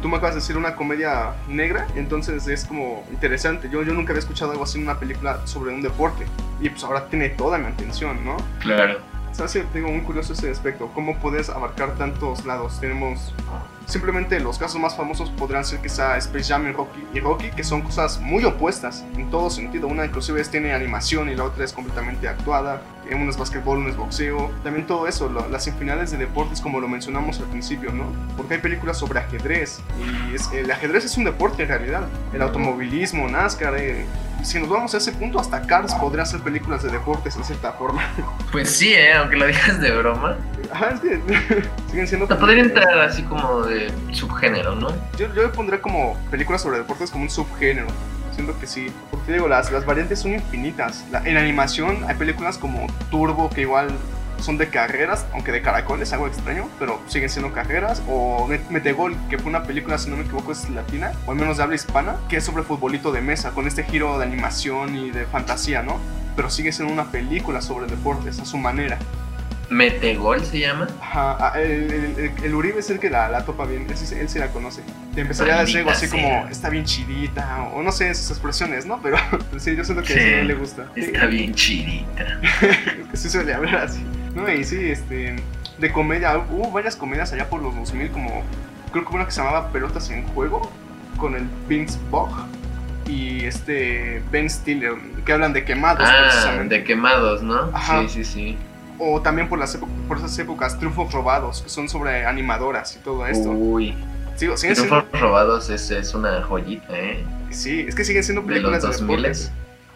tú 0.02 0.10
me 0.10 0.18
acabas 0.18 0.36
de 0.36 0.42
decir 0.42 0.58
una 0.58 0.76
comedia 0.76 1.34
negra, 1.48 1.88
entonces 1.96 2.48
es 2.48 2.66
como 2.66 3.06
interesante. 3.12 3.70
Yo, 3.70 3.84
yo 3.84 3.94
nunca 3.94 4.12
había 4.12 4.20
escuchado 4.20 4.52
algo 4.52 4.64
así 4.64 4.78
en 4.78 4.84
una 4.84 5.00
película 5.00 5.46
sobre 5.46 5.74
un 5.74 5.82
deporte. 5.82 6.26
Y 6.62 6.70
pues 6.70 6.84
ahora 6.84 7.08
tiene 7.08 7.30
toda 7.30 7.58
mi 7.58 7.68
atención, 7.68 8.24
¿no? 8.24 8.38
Claro. 8.60 9.00
Sí, 9.32 9.62
Digo, 9.74 9.90
muy 9.90 10.02
curioso 10.02 10.34
ese 10.34 10.50
aspecto. 10.50 10.90
¿Cómo 10.94 11.18
puedes 11.20 11.50
abarcar 11.50 11.96
tantos 11.96 12.46
lados? 12.46 12.80
Tenemos. 12.80 13.34
Simplemente 13.86 14.40
los 14.42 14.58
casos 14.58 14.82
más 14.82 14.98
famosos 14.98 15.30
podrían 15.30 15.64
ser 15.64 15.80
quizá 15.80 16.18
Space 16.18 16.46
Jam 16.52 16.68
y 16.68 16.74
Rocky, 16.74 17.08
y 17.14 17.20
Rocky, 17.22 17.52
que 17.52 17.64
son 17.64 17.82
cosas 17.82 18.20
muy 18.20 18.44
opuestas 18.44 19.06
en 19.16 19.30
todo 19.30 19.50
sentido. 19.50 19.88
Una 19.88 20.06
inclusive 20.06 20.44
tiene 20.44 20.74
animación 20.74 21.30
y 21.30 21.36
la 21.36 21.46
otra 21.46 21.64
es 21.64 21.72
completamente 21.72 22.28
actuada. 22.28 22.82
Uno 23.16 23.30
es 23.30 23.38
básquetbol, 23.38 23.80
uno 23.80 23.90
es 23.90 23.96
boxeo. 23.98 24.52
También 24.64 24.86
todo 24.88 25.08
eso, 25.08 25.30
lo- 25.30 25.48
las 25.50 25.66
infinidades 25.68 26.12
de 26.12 26.18
deportes 26.18 26.62
como 26.62 26.80
lo 26.80 26.88
mencionamos 26.88 27.40
al 27.40 27.46
principio, 27.46 27.92
¿no? 27.92 28.06
Porque 28.36 28.56
hay 28.56 28.60
películas 28.62 28.98
sobre 28.98 29.20
ajedrez 29.20 29.80
y 30.32 30.36
es- 30.36 30.50
el 30.54 30.70
ajedrez 30.72 31.06
es 31.06 31.18
un 31.18 31.24
deporte 31.24 31.64
en 31.64 31.70
realidad. 31.70 32.08
El 32.34 32.42
automovilismo, 32.42 33.28
NASCAR, 33.28 33.76
eh, 33.78 34.06
si 34.44 34.60
nos 34.60 34.70
vamos 34.70 34.94
a 34.94 34.98
ese 34.98 35.12
punto, 35.14 35.40
hasta 35.40 35.62
Cars 35.64 35.94
podría 35.96 36.24
hacer 36.24 36.42
películas 36.42 36.84
de 36.84 36.90
deportes 36.92 37.36
en 37.36 37.44
cierta 37.44 37.72
forma. 37.74 38.02
Pues 38.52 38.70
sí, 38.76 38.94
¿eh? 38.94 39.14
aunque 39.14 39.36
lo 39.36 39.46
digas 39.46 39.80
de 39.82 39.92
broma. 39.92 40.38
Ajá, 40.72 40.92
es 40.92 41.00
que 41.02 41.20
siguen 41.90 42.08
siendo... 42.08 42.26
O 42.26 42.28
sea, 42.28 42.38
podría 42.40 42.64
entrar 42.64 43.00
así 43.00 43.24
como 43.24 43.62
de 43.64 43.92
subgénero, 44.12 44.74
¿no? 44.76 44.88
Yo, 45.18 45.34
yo 45.34 45.44
le 45.44 45.50
pondría 45.50 45.82
como 45.82 46.16
películas 46.32 46.62
sobre 46.62 46.78
deportes 46.78 47.12
como 47.12 47.24
un 47.24 47.30
subgénero. 47.30 47.88
Siento 48.38 48.58
que 48.60 48.68
sí. 48.68 48.88
Porque 49.12 49.34
digo, 49.34 49.48
las, 49.50 49.72
las 49.72 49.86
variantes 49.86 50.20
son 50.20 50.34
infinitas. 50.34 51.04
En 51.26 51.36
animación 51.38 52.06
hay 52.08 52.16
películas 52.16 52.58
como 52.58 52.88
Turbo 53.12 53.50
que 53.50 53.62
igual 53.62 53.90
son 54.40 54.60
de 54.60 54.70
carreras, 54.70 55.26
aunque 55.34 55.52
de 55.52 55.64
caracoles, 55.64 56.14
algo 56.14 56.28
extraño, 56.28 56.70
pero 56.78 57.02
siguen 57.08 57.28
siendo 57.28 57.52
carreras. 57.52 58.04
O 58.08 58.48
Met- 58.48 58.70
Metegol, 58.70 59.16
que 59.30 59.40
fue 59.40 59.50
una 59.50 59.64
película, 59.64 59.98
si 59.98 60.10
no 60.12 60.16
me 60.18 60.22
equivoco, 60.24 60.52
es 60.52 60.70
latina, 60.70 61.12
o 61.26 61.32
al 61.32 61.38
menos 61.38 61.58
de 61.58 61.64
habla 61.64 61.76
hispana, 61.76 62.18
que 62.30 62.38
es 62.38 62.44
sobre 62.46 62.62
futbolito 62.62 63.12
de 63.12 63.22
mesa, 63.22 63.50
con 63.52 63.66
este 63.68 63.84
giro 63.84 64.20
de 64.20 64.26
animación 64.26 64.96
y 64.96 65.10
de 65.10 65.26
fantasía, 65.26 65.82
¿no? 65.82 65.98
Pero 66.36 66.52
sigue 66.52 66.72
siendo 66.72 66.94
una 66.94 67.06
película 67.12 67.64
sobre 67.64 67.88
deportes, 67.88 68.40
a 68.40 68.46
su 68.46 68.58
manera. 68.60 69.00
Metegol 69.70 70.44
se 70.46 70.60
llama. 70.60 70.88
Ajá, 71.02 71.38
ah, 71.40 71.60
el, 71.60 71.92
el- 71.92 72.20
el- 72.20 72.44
el 72.44 72.56
Uribe 72.56 72.80
es 72.80 72.90
el 72.90 73.00
que 73.00 73.10
la, 73.10 73.28
la 73.30 73.44
topa 73.46 73.66
bien, 73.66 73.86
él, 73.90 73.98
sí- 73.98 74.16
él 74.16 74.30
sí 74.30 74.40
la 74.40 74.48
conoce. 74.48 74.82
Te 75.14 75.22
empezaría 75.22 75.56
a 75.58 75.62
decir 75.62 75.80
algo 75.80 75.92
así 75.92 76.08
como, 76.08 76.48
está 76.50 76.70
bien 76.70 76.86
chidita, 76.86 77.64
o 77.74 77.82
no 77.84 77.92
sé, 77.92 78.14
sus 78.16 78.30
expresiones, 78.32 78.86
¿no? 78.86 79.02
Pero 79.02 79.18
sí, 79.58 79.76
yo 79.76 79.84
siento 79.84 80.04
que 80.04 80.14
Sí. 80.14 80.20
a 80.20 80.40
él 80.42 80.48
le 80.48 80.54
gusta. 80.56 80.86
Está 80.96 81.26
bien 81.26 81.54
chidita. 81.54 82.40
que 83.12 83.18
sí 83.18 83.30
suele 83.30 83.54
hablar 83.54 83.76
así. 83.78 84.04
No, 84.36 84.50
y 84.52 84.64
sí, 84.64 84.90
este, 84.92 85.36
de 85.78 85.92
comedia, 85.92 86.38
hubo 86.38 86.72
varias 86.72 86.96
comedias 86.96 87.34
allá 87.34 87.50
por 87.50 87.62
los 87.62 87.76
2000, 87.76 88.10
como, 88.12 88.44
creo 88.92 89.06
que 89.06 89.16
una 89.16 89.26
que 89.26 89.32
se 89.32 89.42
llamaba 89.42 89.70
Pelotas 89.72 90.10
en 90.12 90.26
Juego, 90.30 90.72
con 91.18 91.36
el 91.36 91.44
Vince 91.68 91.98
Vaughn 92.12 92.46
y 93.08 93.46
este 93.46 94.22
Ben 94.32 94.50
Stiller, 94.50 94.94
que 95.26 95.32
hablan 95.34 95.54
de 95.54 95.64
quemados 95.66 96.08
Ah, 96.08 96.28
precisamente. 96.30 96.76
de 96.76 96.84
quemados, 96.84 97.42
¿no? 97.42 97.72
Ajá. 97.74 98.02
Sí, 98.04 98.10
sí, 98.10 98.26
sí. 98.26 98.58
O 99.00 99.22
también 99.22 99.48
por, 99.50 99.60
las 99.60 99.78
por 100.08 100.18
esas 100.18 100.38
épocas, 100.40 100.78
Triunfos 100.78 101.12
Robados, 101.14 101.62
que 101.62 101.70
son 101.70 101.88
sobre 101.90 102.26
animadoras 102.26 102.96
y 102.96 103.00
todo 103.00 103.26
esto. 103.28 103.50
Uy. 103.52 103.94
Sigo- 104.36 104.56
siguen 104.58 104.76
siendo- 104.76 105.00
Triunfos 105.04 105.20
robados 105.22 105.70
es, 105.70 105.90
es 105.92 106.14
una 106.14 106.42
joyita, 106.44 106.88
¿eh? 106.98 107.24
Sí, 107.50 107.86
es 107.88 107.96
que 107.96 108.04
siguen 108.04 108.24
siendo 108.24 108.42
De 108.42 108.48
películas 108.48 108.84
los 108.84 108.92
de 108.98 108.98
2000 109.06 109.18
deportes. 109.24 109.52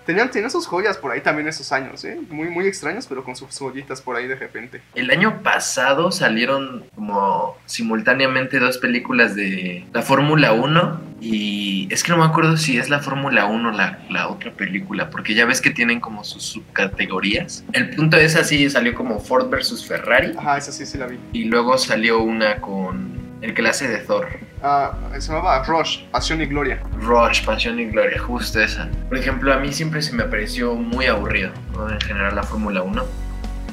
Tenían, 0.06 0.32
tenían 0.32 0.50
sus 0.50 0.66
joyas 0.66 0.98
por 0.98 1.12
ahí 1.12 1.22
también 1.22 1.48
esos 1.48 1.72
años, 1.72 2.04
¿eh? 2.06 2.20
Muy, 2.32 2.50
muy 2.50 2.66
extraños, 2.66 3.06
pero 3.08 3.24
con 3.24 3.36
sus 3.36 3.56
joyitas 3.60 4.02
por 4.02 4.16
ahí 4.16 4.28
de 4.28 4.36
repente. 4.36 4.82
El 4.96 5.12
año 5.12 5.42
pasado 5.44 6.12
salieron 6.12 6.86
como 6.96 7.56
simultáneamente 7.68 8.58
dos 8.60 8.80
películas 8.80 9.36
de 9.36 9.86
la 9.94 10.02
Fórmula 10.02 10.54
1 10.54 11.00
y 11.22 11.88
es 11.92 12.04
que 12.04 12.12
no 12.12 12.18
me 12.18 12.26
acuerdo 12.26 12.58
si 12.58 12.78
es 12.78 12.90
la 12.90 13.00
Fórmula 13.00 13.46
1 13.46 13.70
o 13.70 13.72
la, 13.72 14.00
la 14.10 14.28
otra 14.28 14.52
película, 14.52 15.10
porque 15.12 15.36
ya 15.36 15.46
ves 15.46 15.62
que 15.62 15.70
tienen 15.70 16.00
como 16.00 16.24
sus 16.24 16.44
subcategorías. 16.44 17.64
El 17.74 17.92
punto 17.92 18.18
es 18.18 18.36
así, 18.36 18.70
salió 18.70 18.94
como 18.96 19.20
Ford 19.20 19.50
versus 19.50 19.86
Ferrari 19.86 20.34
Ajá, 20.38 20.58
esa 20.58 20.72
sí, 20.72 20.86
sí 20.86 20.98
la 20.98 21.06
vi. 21.08 21.18
y 21.32 21.46
luego 21.46 21.78
salió 21.78 22.22
una 22.24 22.58
con 22.58 23.12
el 23.42 23.54
que 23.54 23.62
la 23.62 23.70
hace 23.70 23.88
de 23.88 24.00
Thor. 24.00 24.28
Ah, 24.64 24.92
se 25.20 25.32
llamaba 25.32 25.64
Rush, 25.64 26.02
Pasión 26.12 26.42
y 26.42 26.46
Gloria. 26.46 26.82
Rush, 27.00 27.44
Pasión 27.44 27.80
y 27.80 27.86
Gloria, 27.86 28.20
justo 28.20 28.60
esa. 28.60 28.90
Por 29.10 29.18
ejemplo, 29.18 29.52
a 29.54 29.58
mí 29.58 29.72
siempre 29.72 30.02
se 30.02 30.14
me 30.14 30.24
pareció 30.26 30.76
muy 30.76 31.06
aburrido, 31.08 31.52
¿no? 31.74 31.90
En 31.90 32.00
general 32.02 32.36
la 32.36 32.44
Fórmula 32.44 32.82
1. 32.84 33.04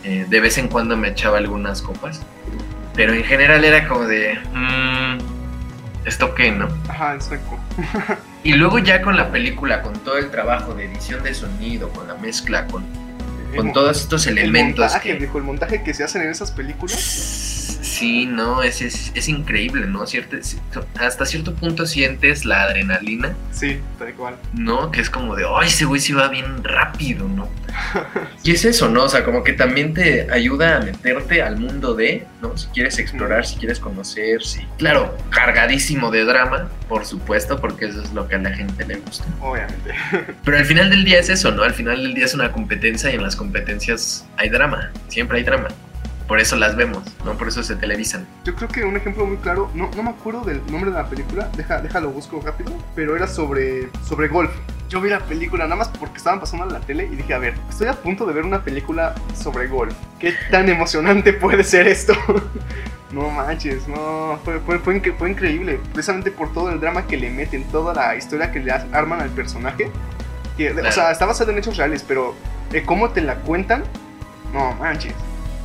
Eh, 0.04 0.26
de 0.28 0.40
vez 0.40 0.56
en 0.58 0.68
cuando 0.68 0.96
me 0.96 1.08
echaba 1.08 1.36
algunas 1.38 1.82
copas. 1.82 2.22
Pero 2.94 3.12
en 3.12 3.22
general 3.24 3.64
era 3.64 3.86
como 3.86 4.04
de... 4.06 4.38
"Mm, 4.54 5.37
¿Esto 6.08 6.34
qué, 6.34 6.50
no? 6.50 6.68
Ajá, 6.88 7.14
exacto. 7.14 7.58
Y 8.44 8.54
luego 8.54 8.78
ya 8.78 9.02
con 9.02 9.16
la 9.16 9.30
película, 9.30 9.82
con 9.82 9.92
todo 9.94 10.16
el 10.16 10.30
trabajo 10.30 10.72
de 10.72 10.84
edición 10.84 11.22
de 11.24 11.34
sonido, 11.34 11.90
con 11.90 12.06
la 12.06 12.14
mezcla, 12.14 12.66
con, 12.68 12.84
con 13.56 13.72
todos 13.72 14.00
estos 14.00 14.26
el 14.26 14.38
elementos 14.38 14.84
montaje, 14.84 15.12
que... 15.12 15.18
viejo, 15.18 15.38
el 15.38 15.44
montaje 15.44 15.82
que 15.82 15.94
se 15.94 16.04
hacen 16.04 16.22
en 16.22 16.30
esas 16.30 16.50
películas. 16.50 16.98
Sí, 17.80 18.26
no, 18.26 18.62
es, 18.62 18.80
es, 18.82 19.12
es 19.14 19.28
increíble, 19.28 19.86
¿no? 19.86 20.06
Cierto, 20.06 20.36
hasta 21.00 21.26
cierto 21.26 21.54
punto 21.54 21.86
sientes 21.86 22.44
la 22.44 22.62
adrenalina 22.62 23.34
Sí, 23.58 23.80
tal 23.98 24.14
cual. 24.14 24.36
¿no? 24.54 24.92
Que 24.92 25.00
es 25.00 25.10
como 25.10 25.34
de, 25.34 25.44
ay, 25.44 25.66
ese 25.66 25.84
güey 25.84 26.00
sí 26.00 26.12
va 26.12 26.28
bien 26.28 26.62
rápido, 26.62 27.26
¿no? 27.26 27.48
y 28.44 28.52
es 28.52 28.64
eso, 28.64 28.88
¿no? 28.88 29.04
O 29.04 29.08
sea, 29.08 29.24
como 29.24 29.42
que 29.42 29.52
también 29.52 29.94
te 29.94 30.30
ayuda 30.30 30.76
a 30.76 30.80
meterte 30.80 31.42
al 31.42 31.56
mundo 31.56 31.94
de, 31.94 32.24
¿no? 32.40 32.56
Si 32.56 32.68
quieres 32.68 33.00
explorar, 33.00 33.44
si 33.46 33.56
quieres 33.56 33.80
conocer, 33.80 34.44
sí. 34.44 34.60
Claro, 34.76 35.16
cargadísimo 35.30 36.12
de 36.12 36.24
drama, 36.24 36.68
por 36.88 37.04
supuesto, 37.04 37.60
porque 37.60 37.86
eso 37.86 38.00
es 38.00 38.12
lo 38.12 38.28
que 38.28 38.36
a 38.36 38.38
la 38.38 38.52
gente 38.52 38.86
le 38.86 38.96
gusta. 38.96 39.24
Obviamente. 39.40 39.92
Pero 40.44 40.56
al 40.56 40.64
final 40.64 40.90
del 40.90 41.04
día 41.04 41.18
es 41.18 41.28
eso, 41.28 41.50
¿no? 41.50 41.64
Al 41.64 41.74
final 41.74 42.00
del 42.00 42.14
día 42.14 42.26
es 42.26 42.34
una 42.34 42.52
competencia 42.52 43.10
y 43.10 43.16
en 43.16 43.24
las 43.24 43.34
competencias 43.38 44.26
hay 44.36 44.50
drama, 44.50 44.90
siempre 45.08 45.38
hay 45.38 45.44
drama. 45.44 45.68
Por 46.26 46.40
eso 46.40 46.56
las 46.56 46.76
vemos, 46.76 47.02
¿no? 47.24 47.38
Por 47.38 47.48
eso 47.48 47.62
se 47.62 47.74
televisan. 47.74 48.26
Yo 48.44 48.54
creo 48.54 48.68
que 48.68 48.84
un 48.84 48.98
ejemplo 48.98 49.24
muy 49.24 49.38
claro, 49.38 49.70
no, 49.72 49.90
no 49.96 50.02
me 50.02 50.10
acuerdo 50.10 50.42
del 50.42 50.60
nombre 50.70 50.90
de 50.90 50.96
la 50.98 51.06
película, 51.08 51.48
deja, 51.56 51.80
déjalo 51.80 52.10
busco 52.10 52.38
rápido, 52.44 52.70
pero 52.94 53.16
era 53.16 53.26
sobre, 53.26 53.88
sobre 54.06 54.28
golf. 54.28 54.50
Yo 54.90 55.00
vi 55.00 55.08
la 55.08 55.20
película 55.20 55.64
nada 55.64 55.76
más 55.76 55.88
porque 55.88 56.18
estaban 56.18 56.38
pasando 56.38 56.66
en 56.66 56.74
la 56.74 56.80
tele 56.80 57.06
y 57.10 57.16
dije, 57.16 57.32
a 57.32 57.38
ver, 57.38 57.54
estoy 57.70 57.86
a 57.88 57.94
punto 57.94 58.26
de 58.26 58.34
ver 58.34 58.44
una 58.44 58.62
película 58.62 59.14
sobre 59.34 59.68
golf. 59.68 59.94
¿Qué 60.18 60.34
tan 60.50 60.68
emocionante 60.68 61.32
puede 61.32 61.64
ser 61.64 61.88
esto? 61.88 62.12
no 63.10 63.30
manches, 63.30 63.88
no, 63.88 64.38
fue, 64.44 64.60
fue, 64.60 64.78
fue, 64.80 65.00
incre- 65.00 65.16
fue 65.16 65.30
increíble, 65.30 65.80
precisamente 65.94 66.30
por 66.30 66.52
todo 66.52 66.70
el 66.70 66.78
drama 66.78 67.06
que 67.06 67.16
le 67.16 67.30
meten, 67.30 67.64
toda 67.64 67.94
la 67.94 68.16
historia 68.16 68.52
que 68.52 68.60
le 68.60 68.70
arman 68.70 69.22
al 69.22 69.30
personaje. 69.30 69.90
Que, 70.58 70.72
O 70.72 70.92
sea, 70.92 71.10
está 71.10 71.24
basado 71.24 71.50
en 71.52 71.58
hechos 71.58 71.78
reales, 71.78 72.04
pero 72.06 72.34
eh, 72.72 72.82
cómo 72.84 73.10
te 73.10 73.22
la 73.22 73.36
cuentan, 73.36 73.84
no 74.52 74.74
manches. 74.74 75.14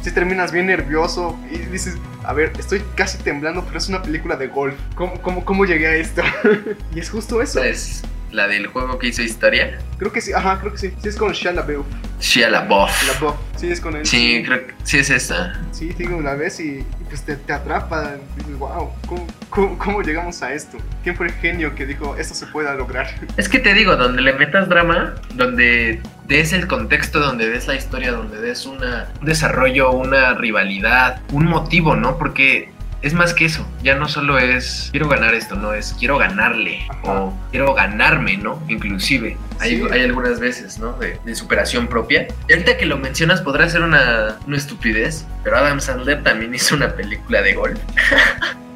Si 0.01 0.11
terminas 0.11 0.51
bien 0.51 0.67
nervioso 0.67 1.37
y 1.49 1.57
dices, 1.57 1.97
a 2.23 2.33
ver, 2.33 2.53
estoy 2.57 2.81
casi 2.95 3.17
temblando, 3.17 3.65
pero 3.65 3.77
es 3.77 3.89
una 3.89 4.01
película 4.01 4.35
de 4.35 4.47
golf. 4.47 4.75
¿Cómo, 4.95 5.21
cómo, 5.21 5.43
cómo 5.43 5.65
llegué 5.65 5.87
a 5.87 5.95
esto? 5.95 6.21
y 6.95 6.99
es 6.99 7.09
justo 7.09 7.41
eso. 7.41 7.61
Es 7.61 8.03
la 8.33 8.47
del 8.47 8.67
juego 8.67 8.99
que 8.99 9.07
hizo 9.07 9.21
historia, 9.21 9.79
Creo 10.03 10.11
que 10.11 10.19
sí, 10.19 10.33
ajá, 10.33 10.59
creo 10.59 10.73
que 10.73 10.77
sí. 10.77 10.93
Sí 11.01 11.07
es 11.07 11.15
con 11.15 11.31
Shia 11.31 11.53
LaBeouf. 11.53 11.85
Shia 12.19 12.49
LaBeouf. 12.49 13.07
LaBeouf. 13.07 13.35
Sí, 13.55 13.71
es 13.71 13.79
con 13.79 13.95
él. 13.95 14.05
Sí, 14.05 14.43
creo 14.45 14.67
que 14.67 14.73
sí 14.83 14.97
es 14.97 15.09
esta. 15.09 15.61
Sí, 15.71 15.93
digo, 15.97 16.19
la 16.19 16.35
ves 16.35 16.59
y, 16.59 16.79
y 16.79 17.03
pues 17.07 17.21
te, 17.23 17.37
te 17.37 17.53
atrapa. 17.53 18.15
Dices, 18.35 18.57
wow, 18.57 18.91
¿cómo, 19.07 19.27
cómo, 19.49 19.77
cómo 19.77 20.01
llegamos 20.01 20.41
a 20.43 20.51
esto? 20.51 20.77
¿Quién 21.03 21.15
fue 21.15 21.27
el 21.27 21.33
genio 21.33 21.73
que 21.73 21.85
dijo, 21.85 22.17
esto 22.17 22.33
se 22.33 22.47
pueda 22.47 22.73
lograr? 22.73 23.07
Es 23.37 23.47
que 23.47 23.59
te 23.59 23.73
digo, 23.73 23.95
donde 23.95 24.21
le 24.21 24.33
metas 24.33 24.67
drama, 24.67 25.15
donde 25.35 26.01
des 26.27 26.51
el 26.51 26.67
contexto, 26.67 27.21
donde 27.21 27.49
des 27.49 27.67
la 27.67 27.75
historia, 27.75 28.11
donde 28.11 28.41
des 28.41 28.65
una, 28.65 29.07
un 29.21 29.25
desarrollo, 29.25 29.91
una 29.91 30.33
rivalidad, 30.33 31.21
un 31.31 31.45
motivo, 31.45 31.95
¿no? 31.95 32.17
Porque 32.17 32.73
es 33.03 33.13
más 33.13 33.33
que 33.35 33.45
eso, 33.45 33.65
ya 33.83 33.95
no 33.95 34.07
solo 34.07 34.39
es 34.39 34.87
quiero 34.91 35.07
ganar 35.07 35.35
esto, 35.35 35.55
no 35.55 35.73
es 35.73 35.93
quiero 35.99 36.17
ganarle 36.17 36.87
Ajá. 36.89 37.01
o 37.21 37.37
quiero 37.51 37.73
ganarme, 37.75 38.37
¿no? 38.37 38.59
Inclusive, 38.67 39.37
hay, 39.59 39.77
Sí. 39.77 39.83
hay 39.91 40.01
algunas 40.01 40.39
veces, 40.39 40.79
¿no? 40.79 40.93
De, 40.93 41.19
de 41.23 41.35
superación 41.35 41.87
propia. 41.87 42.27
Y 42.49 42.53
ahorita 42.53 42.77
que 42.77 42.85
lo 42.87 42.97
mencionas 42.97 43.41
podrá 43.41 43.69
ser 43.69 43.81
una, 43.83 44.37
una 44.47 44.57
estupidez, 44.57 45.25
pero 45.43 45.57
Adam 45.57 45.79
Sandler 45.79 46.23
también 46.23 46.55
hizo 46.55 46.75
una 46.75 46.93
película 46.95 47.41
de 47.41 47.53
golf. 47.53 47.79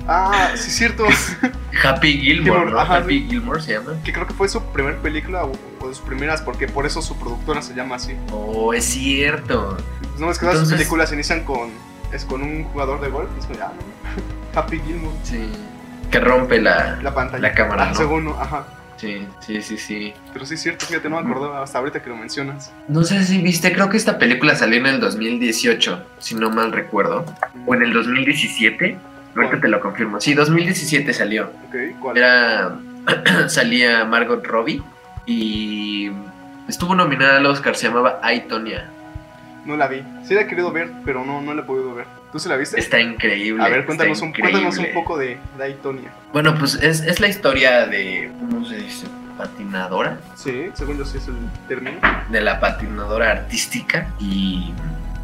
Ah, 0.10 0.52
sí, 0.56 0.72
cierto. 0.72 1.06
Happy 1.84 2.14
Gilmore, 2.22 2.60
Gilmore, 2.62 2.72
¿no? 2.72 2.80
ajá, 2.80 2.96
Happy. 3.00 3.28
Gilmore 3.30 3.62
se 3.62 3.74
llama. 3.74 3.92
que 4.06 4.14
creo 4.14 4.26
que 4.26 4.34
fue 4.34 4.48
su 4.48 4.64
primer 4.72 4.96
película 5.00 5.44
o, 5.44 5.52
o 5.82 5.90
de 5.90 5.94
sus 5.94 6.02
primeras, 6.06 6.42
porque 6.42 6.66
por 6.66 6.86
eso 6.86 7.02
su 7.02 7.18
productora 7.20 7.62
se 7.62 7.74
llama 7.76 7.96
así. 7.98 8.16
Oh, 8.32 8.74
es 8.74 8.86
cierto. 8.86 9.76
Pues 10.00 10.20
no 10.22 10.32
es 10.32 10.40
que 10.40 10.46
todas 10.46 10.62
sus 10.62 10.72
películas 10.72 11.12
inician 11.12 11.44
con, 11.44 11.72
es 12.12 12.26
con 12.26 12.42
un 12.42 12.64
jugador 12.66 13.02
de 13.02 13.10
golf. 13.10 13.30
Es 13.40 13.48
ah, 13.62 13.72
no. 13.76 14.60
Happy 14.60 14.80
Gilmore. 14.80 15.16
Sí. 15.24 15.50
Que 16.12 16.20
rompe 16.20 16.62
la. 16.62 16.98
La 17.02 17.14
pantalla. 17.14 17.42
La 17.50 17.54
cámara, 17.54 17.84
Ah, 17.84 17.90
¿no? 17.90 17.96
segundo, 17.96 18.38
ajá. 18.40 18.66
Sí, 18.98 19.28
sí, 19.42 19.62
sí, 19.62 19.78
sí. 19.78 20.14
Pero 20.34 20.46
sí 20.46 20.56
es 20.56 20.62
cierto, 20.62 20.86
fíjate, 20.88 21.08
no 21.08 21.22
me 21.22 21.30
acordaba 21.30 21.62
hasta 21.62 21.78
ahorita 21.78 22.02
que 22.02 22.10
lo 22.10 22.16
mencionas. 22.16 22.72
No 22.88 23.04
sé 23.04 23.24
si 23.26 23.40
viste, 23.44 23.72
creo 23.72 23.90
que 23.90 23.98
esta 23.98 24.18
película 24.18 24.56
salió 24.56 24.80
en 24.80 24.88
el 24.88 25.00
2018, 25.00 26.04
si 26.18 26.34
no 26.34 26.50
mal 26.50 26.72
recuerdo. 26.72 27.24
O 27.68 27.76
en 27.76 27.84
el 27.84 27.94
2017. 27.94 28.98
Ahorita 29.36 29.62
te 29.62 29.68
lo 29.68 29.80
confirmo. 29.82 30.20
Sí, 30.20 30.34
2017 30.34 31.14
salió. 31.14 31.52
Ok, 31.68 31.76
¿cuál? 32.00 32.18
Era. 32.18 32.80
salía 33.50 34.04
Margot 34.06 34.44
Robbie 34.46 34.82
y. 35.28 36.10
Estuvo 36.68 36.96
nominada 36.96 37.38
al 37.38 37.46
Oscar, 37.46 37.76
se 37.76 37.88
llamaba 37.88 38.20
I, 38.34 38.42
Tonya. 38.42 38.90
No 39.68 39.76
la 39.76 39.88
vi. 39.88 40.02
Sí 40.26 40.34
la 40.34 40.42
he 40.42 40.48
querido 40.48 40.72
ver, 40.72 40.90
pero 41.04 41.26
no, 41.26 41.42
no 41.42 41.54
la 41.54 41.62
he 41.62 41.66
podido 41.66 41.94
ver. 41.94 42.06
¿Tú 42.32 42.40
se 42.40 42.48
la 42.48 42.56
viste? 42.56 42.80
Está 42.80 43.02
increíble. 43.02 43.62
A 43.62 43.68
ver, 43.68 43.86
cuéntanos 43.86 44.22
un, 44.22 44.32
cuéntanos 44.32 44.78
un 44.78 44.94
poco 44.94 45.18
de 45.18 45.38
Daytonia. 45.58 46.10
Bueno, 46.32 46.56
pues 46.58 46.76
es, 46.76 47.02
es 47.02 47.20
la 47.20 47.28
historia 47.28 47.86
de. 47.86 48.32
¿Cómo 48.40 48.66
se 48.66 48.78
dice? 48.78 49.08
Patinadora. 49.38 50.20
Sí, 50.36 50.70
según 50.74 50.98
yo 50.98 51.06
sí 51.06 51.18
es 51.18 51.28
el 51.28 51.36
término. 51.68 51.98
de 52.30 52.42
la 52.42 52.62
patinadora 52.62 53.32
artística 53.32 54.10
y 54.22 54.72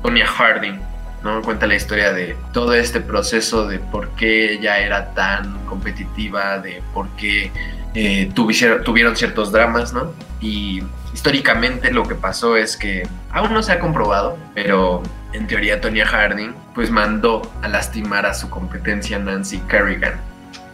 Tonya 0.02 0.28
Harding, 0.28 0.78
¿no? 1.24 1.42
Cuenta 1.42 1.66
la 1.66 1.76
historia 1.76 2.12
de 2.12 2.36
todo 2.52 2.74
este 2.74 3.00
proceso 3.00 3.66
de 3.66 3.80
por 3.80 4.10
qué 4.10 4.52
ella 4.56 4.80
era 4.80 5.14
tan 5.14 5.66
competitiva, 5.66 6.60
de 6.60 6.84
por 6.94 7.08
qué 7.16 7.50
eh, 7.94 8.30
tuvieron, 8.36 8.84
tuvieron 8.84 9.16
ciertos 9.16 9.54
dramas, 9.54 9.94
¿no? 9.94 10.14
Y 10.42 10.84
históricamente 11.14 11.92
lo 11.92 12.04
que 12.04 12.16
pasó 12.16 12.58
es 12.58 12.76
que 12.76 13.08
aún 13.32 13.54
no 13.54 13.64
se 13.64 13.72
ha 13.72 13.80
comprobado, 13.80 14.38
pero 14.54 15.04
en 15.34 15.48
teoría 15.48 15.82
Tonya 15.82 16.06
Harding 16.06 16.54
pues 16.74 16.90
mandó 16.90 17.42
a 17.62 17.68
lastimar 17.68 18.26
a 18.26 18.34
su 18.34 18.50
competencia 18.50 19.20
Nancy 19.20 19.60
Kerrigan 19.62 20.20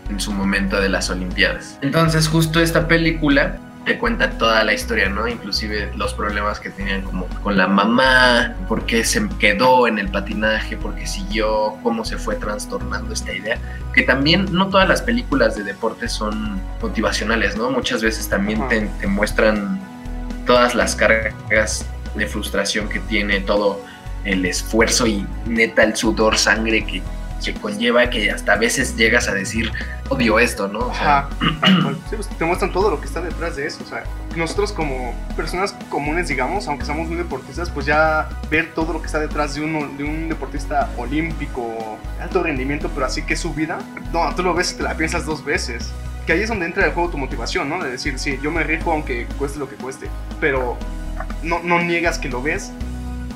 en 0.10 0.19
su 0.19 0.31
momento 0.31 0.79
de 0.81 0.89
las 0.89 1.10
Olimpiadas. 1.10 1.77
Entonces 1.81 2.27
justo 2.27 2.60
esta 2.60 2.88
película 2.88 3.58
te 3.86 3.98
cuenta 3.98 4.31
toda 4.31 4.63
la 4.63 4.74
historia, 4.74 5.10
¿no? 5.10 5.27
Inclusive 5.27 5.91
los 5.96 6.13
problemas 6.13 6.60
que 6.60 6.69
tenían 6.69 7.01
como 7.01 7.25
con 7.41 7.58
la 7.58 7.67
mamá, 7.67 8.53
por 8.67 8.86
qué 8.86 9.03
se 9.03 9.27
quedó 9.39 9.88
en 9.88 10.00
el 10.00 10.10
patinaje, 10.10 10.77
por 10.77 10.96
qué 10.96 11.08
siguió, 11.08 11.75
cómo 11.81 12.05
se 12.05 12.17
fue 12.17 12.36
trastornando 12.36 13.13
esta 13.13 13.34
idea. 13.34 13.58
Que 13.93 14.03
también 14.03 14.48
no 14.51 14.67
todas 14.67 14.88
las 14.88 15.01
películas 15.01 15.55
de 15.55 15.63
deporte 15.63 16.08
son 16.08 16.62
motivacionales, 16.81 17.58
¿no? 17.58 17.72
Muchas 17.72 18.03
veces 18.03 18.29
también 18.29 18.67
te, 18.67 18.81
te 18.81 19.08
muestran 19.08 19.79
todas 20.50 20.74
las 20.74 20.96
cargas 20.96 21.86
de 22.15 22.25
frustración 22.25 22.89
que 22.89 22.98
tiene, 23.01 23.39
todo 23.39 23.86
el 24.24 24.44
esfuerzo 24.48 25.06
y 25.06 25.24
neta 25.46 25.84
el 25.84 25.96
sudor, 25.96 26.39
sangre 26.39 26.84
que 26.84 27.03
que 27.46 27.53
conlleva 27.53 28.10
que 28.10 28.32
hasta 28.32 28.53
a 28.53 28.58
veces 28.58 28.98
llegas 28.98 29.29
a 29.29 29.34
decir, 29.34 29.72
odio 30.10 30.39
esto, 30.39 30.68
¿no? 30.68 30.79
O 30.79 30.94
sea, 30.94 31.29
Ajá. 31.62 31.94
Sí, 32.10 32.15
pues, 32.15 32.27
te 32.27 32.44
muestran 32.44 32.74
todo 32.74 32.89
lo 32.89 33.00
que 33.00 33.06
está 33.06 33.22
detrás 33.22 33.56
de 33.56 33.65
eso. 33.65 33.82
O 33.86 33.88
sea, 33.88 34.03
nosotros 34.36 34.74
como 34.74 35.15
personas 35.38 35.74
comunes, 35.89 36.27
digamos, 36.27 36.68
aunque 36.68 36.84
somos 36.84 37.08
muy 37.08 37.15
deportistas, 37.15 37.70
pues 37.70 37.86
ya 37.86 38.27
ver 38.50 38.74
todo 38.74 38.91
lo 38.91 39.00
que 39.00 39.06
está 39.06 39.20
detrás 39.20 39.56
de, 39.56 39.62
uno, 39.62 39.88
de 39.98 40.03
un 40.03 40.27
deportista 40.27 40.89
olímpico, 40.98 41.98
alto 42.20 42.44
rendimiento, 42.44 42.89
pero 42.94 43.06
así 43.06 43.22
que 43.22 43.38
su 43.38 43.53
vida, 43.53 43.79
no, 44.12 44.36
tú 44.36 44.44
lo 44.44 44.53
ves 44.53 44.74
y 44.74 44.75
te 44.75 44.84
la 44.84 44.98
piensas 44.98 45.25
dos 45.25 45.46
veces. 45.46 45.91
Que 46.30 46.34
ahí 46.34 46.44
es 46.44 46.50
donde 46.50 46.68
entra 46.68 46.86
el 46.86 46.92
juego 46.92 47.10
tu 47.10 47.18
motivación, 47.18 47.68
¿no? 47.70 47.84
De 47.84 47.90
decir, 47.90 48.20
sí, 48.20 48.38
yo 48.40 48.52
me 48.52 48.64
rijo 48.64 48.92
aunque 48.92 49.26
cueste 49.40 49.58
lo 49.58 49.68
que 49.68 49.76
cueste, 49.78 50.12
pero 50.40 50.78
no, 51.42 51.64
no 51.64 51.82
niegas 51.82 52.20
que 52.20 52.30
lo 52.30 52.44
ves 52.44 52.72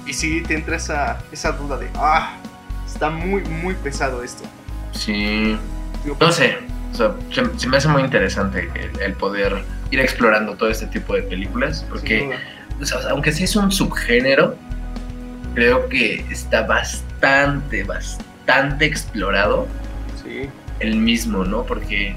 y 0.05 0.13
sí 0.13 0.43
te 0.43 0.53
entra 0.53 0.75
esa, 0.75 1.17
esa 1.31 1.53
duda 1.53 1.77
de, 1.77 1.89
ah, 1.95 2.37
está 2.85 3.09
muy, 3.09 3.41
muy 3.45 3.73
pesado 3.73 4.21
esto. 4.21 4.43
sí, 4.91 5.57
Digo, 6.03 6.17
no 6.19 6.31
sé, 6.31 6.59
o 6.91 6.95
sea, 6.95 7.15
se, 7.31 7.59
se 7.59 7.67
me 7.67 7.77
hace 7.77 7.87
muy 7.87 8.03
interesante 8.03 8.69
el, 8.75 9.01
el 9.01 9.13
poder 9.13 9.65
ir 9.89 9.99
explorando 9.99 10.55
todo 10.55 10.69
este 10.69 10.85
tipo 10.85 11.15
de 11.15 11.23
películas, 11.23 11.83
porque 11.89 12.29
o 12.79 12.85
sea, 12.85 12.99
aunque 13.09 13.31
sí 13.31 13.45
es 13.45 13.55
un 13.55 13.71
subgénero, 13.71 14.55
creo 15.55 15.89
que 15.89 16.23
está 16.29 16.61
bastante, 16.61 17.83
bastante 17.85 18.85
explorado 18.85 19.67
Sí, 20.23 20.47
el 20.79 20.97
mismo, 20.97 21.43
¿no? 21.43 21.63
Porque 21.63 22.15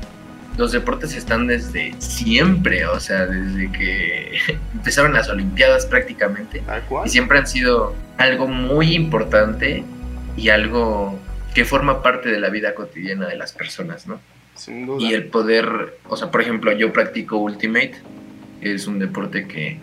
los 0.57 0.73
deportes 0.73 1.15
están 1.15 1.47
desde 1.47 1.95
siempre, 1.99 2.87
o 2.87 2.99
sea, 2.99 3.27
desde 3.27 3.71
que 3.73 4.39
empezaron 4.75 5.13
las 5.13 5.29
Olimpiadas 5.29 5.87
prácticamente, 5.87 6.63
y 7.05 7.09
siempre 7.09 7.39
han 7.39 7.47
sido 7.47 7.95
algo 8.17 8.47
muy 8.47 8.95
importante 8.95 9.85
y 10.37 10.49
algo 10.49 11.19
que 11.55 11.65
forma 11.65 12.03
parte 12.03 12.29
de 12.29 12.41
la 12.41 12.51
vida 12.51 12.75
cotidiana 12.75 13.27
de 13.29 13.37
las 13.37 13.53
personas, 13.53 14.07
¿no? 14.07 14.21
Sin 14.55 14.87
duda. 14.87 15.07
Y 15.07 15.15
el 15.15 15.25
poder, 15.25 15.99
o 16.09 16.17
sea, 16.17 16.31
por 16.31 16.41
ejemplo, 16.41 16.73
yo 16.73 16.93
practico 16.93 17.37
Ultimate, 17.39 17.95
que 18.61 18.75
es 18.75 18.87
un 18.87 18.99
deporte 18.99 19.47
que 19.47 19.79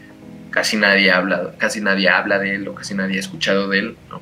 casi 0.49 0.77
nadie 0.77 1.11
habla, 1.11 1.53
casi 1.57 1.81
nadie 1.81 2.09
habla 2.09 2.39
de 2.39 2.55
él 2.55 2.67
o 2.67 2.75
casi 2.75 2.93
nadie 2.93 3.17
ha 3.17 3.19
escuchado 3.19 3.69
de 3.69 3.79
él, 3.79 3.97
¿no? 4.09 4.19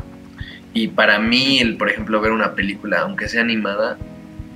Y 0.74 0.88
para 0.90 1.20
mí, 1.20 1.60
el, 1.60 1.76
por 1.76 1.90
ejemplo, 1.90 2.22
ver 2.22 2.32
una 2.32 2.56
película, 2.56 3.02
aunque 3.02 3.28
sea 3.28 3.42
animada, 3.42 3.98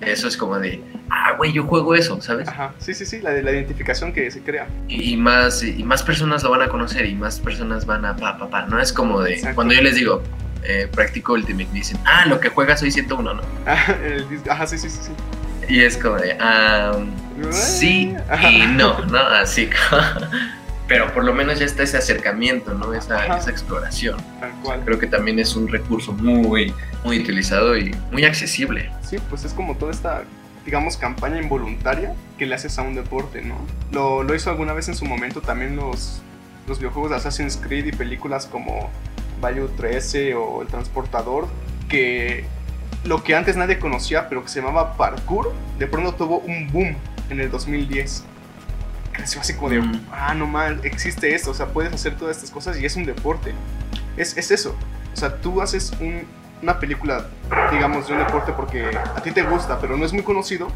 eso 0.06 0.28
es 0.28 0.38
como 0.38 0.58
de, 0.60 0.82
ah, 1.10 1.34
güey, 1.38 1.52
yo 1.54 1.64
juego 1.64 1.96
eso, 1.96 2.22
¿sabes? 2.22 2.48
Ajá, 2.48 2.74
sí, 2.80 2.94
sí, 2.94 3.06
sí, 3.06 3.20
la, 3.22 3.32
la 3.34 3.52
identificación 3.52 4.14
que 4.14 4.30
se 4.32 4.42
crea. 4.42 4.68
Y, 4.88 5.14
y 5.14 5.18
más, 5.18 5.64
y 5.64 5.84
más 5.84 6.04
personas 6.04 6.44
lo 6.44 6.52
van 6.52 6.62
a 6.62 6.68
conocer 6.68 7.06
y 7.06 7.16
más 7.16 7.40
personas 7.40 7.86
van 7.86 8.06
a 8.06 8.16
pa, 8.16 8.38
pa, 8.38 8.50
pa. 8.50 8.66
No 8.68 8.80
es 8.80 8.92
como 8.94 9.22
de, 9.22 9.34
Exacto. 9.34 9.56
cuando 9.56 9.74
yo 9.74 9.82
les 9.82 9.96
digo, 9.96 10.22
eh, 10.64 10.88
practico 10.94 11.34
Ultimate, 11.34 11.68
me 11.72 11.80
dicen, 11.80 11.98
ah, 12.06 12.26
lo 12.28 12.40
que 12.40 12.50
juegas 12.50 12.82
hoy 12.82 12.92
101, 12.92 13.34
¿no? 13.34 13.42
Ajá, 13.66 13.96
el 14.04 14.28
dis- 14.30 14.50
ajá, 14.50 14.66
sí, 14.68 14.78
sí, 14.78 14.90
sí. 14.90 15.00
sí. 15.04 15.12
Y 15.68 15.82
es 15.82 15.98
como 15.98 16.16
de, 16.18 16.38
ah, 16.40 16.92
sí 17.52 18.14
y 18.52 18.66
no, 18.68 19.00
¿no? 19.06 19.18
Así 19.20 19.68
como- 19.90 20.02
Pero 20.88 21.12
por 21.14 21.24
lo 21.24 21.34
menos 21.34 21.60
ya 21.60 21.66
está 21.66 21.84
ese 21.84 21.98
acercamiento, 21.98 22.74
¿no? 22.74 22.94
Esa, 22.94 23.38
esa 23.38 23.50
exploración. 23.50 24.18
Tal 24.40 24.52
cual. 24.62 24.82
Creo 24.86 25.00
que 25.00 25.08
también 25.08 25.40
es 25.40 25.56
un 25.56 25.68
recurso 25.68 26.12
muy, 26.14 26.74
muy 27.04 27.20
utilizado 27.20 27.76
y 27.78 27.96
muy 28.12 28.24
accesible. 28.24 28.92
Sí, 29.02 29.18
pues 29.30 29.46
es 29.46 29.54
como 29.54 29.76
toda 29.76 29.92
esta, 29.92 30.24
digamos, 30.64 30.98
campaña 30.98 31.42
involuntaria 31.42 32.14
que 32.38 32.46
le 32.46 32.54
haces 32.54 32.78
a 32.78 32.84
un 32.84 32.94
deporte, 32.94 33.42
¿no? 33.42 33.58
Lo, 33.92 34.22
lo 34.24 34.36
hizo 34.36 34.52
alguna 34.52 34.74
vez 34.74 34.88
en 34.88 34.96
su 34.96 35.06
momento 35.06 35.42
también 35.42 35.76
los, 35.76 36.22
los 36.68 36.78
videojuegos 36.78 37.12
de 37.12 37.18
Assassin's 37.18 37.58
Creed 37.58 37.86
y 37.88 37.92
películas 37.92 38.46
como 38.46 38.90
Value 39.42 39.70
13 39.78 40.36
o 40.36 40.62
El 40.62 40.68
Transportador, 40.68 41.48
que 41.90 42.46
lo 43.06 43.24
que 43.24 43.36
antes 43.36 43.56
nadie 43.56 43.80
conocía, 43.80 44.30
pero 44.30 44.44
que 44.44 44.50
se 44.50 44.62
llamaba 44.62 44.98
parkour, 44.98 45.54
de 45.78 45.88
pronto 45.88 46.14
tuvo 46.14 46.40
un 46.40 46.72
boom 46.72 46.96
en 47.30 47.40
el 47.40 47.52
2010. 47.52 48.24
Creció 49.16 49.42
así 49.42 49.54
como 49.54 49.70
de, 49.70 49.80
Mm. 49.82 50.02
ah, 50.12 50.34
no 50.34 50.46
mal, 50.48 50.80
existe 50.84 51.34
esto, 51.34 51.52
o 51.52 51.54
sea, 51.54 51.68
puedes 51.68 51.94
hacer 51.94 52.16
todas 52.18 52.36
estas 52.38 52.52
cosas 52.52 52.78
y 52.80 52.86
es 52.86 52.96
un 52.96 53.06
deporte. 53.06 53.54
Es, 54.18 54.36
es 54.38 54.52
eso. 54.52 54.76
O 55.14 55.16
sea, 55.18 55.38
tú 55.38 55.62
haces 55.62 55.92
un- 56.02 56.24
una 56.62 56.80
película, 56.80 57.28
digamos, 57.72 58.08
de 58.08 58.14
un 58.14 58.20
deporte 58.20 58.52
porque 58.54 58.86
a 58.88 59.22
ti 59.22 59.32
te 59.32 59.44
gusta, 59.44 59.80
pero 59.80 59.96
no 59.98 60.06
es 60.06 60.14
muy 60.14 60.24
conocido. 60.24 60.68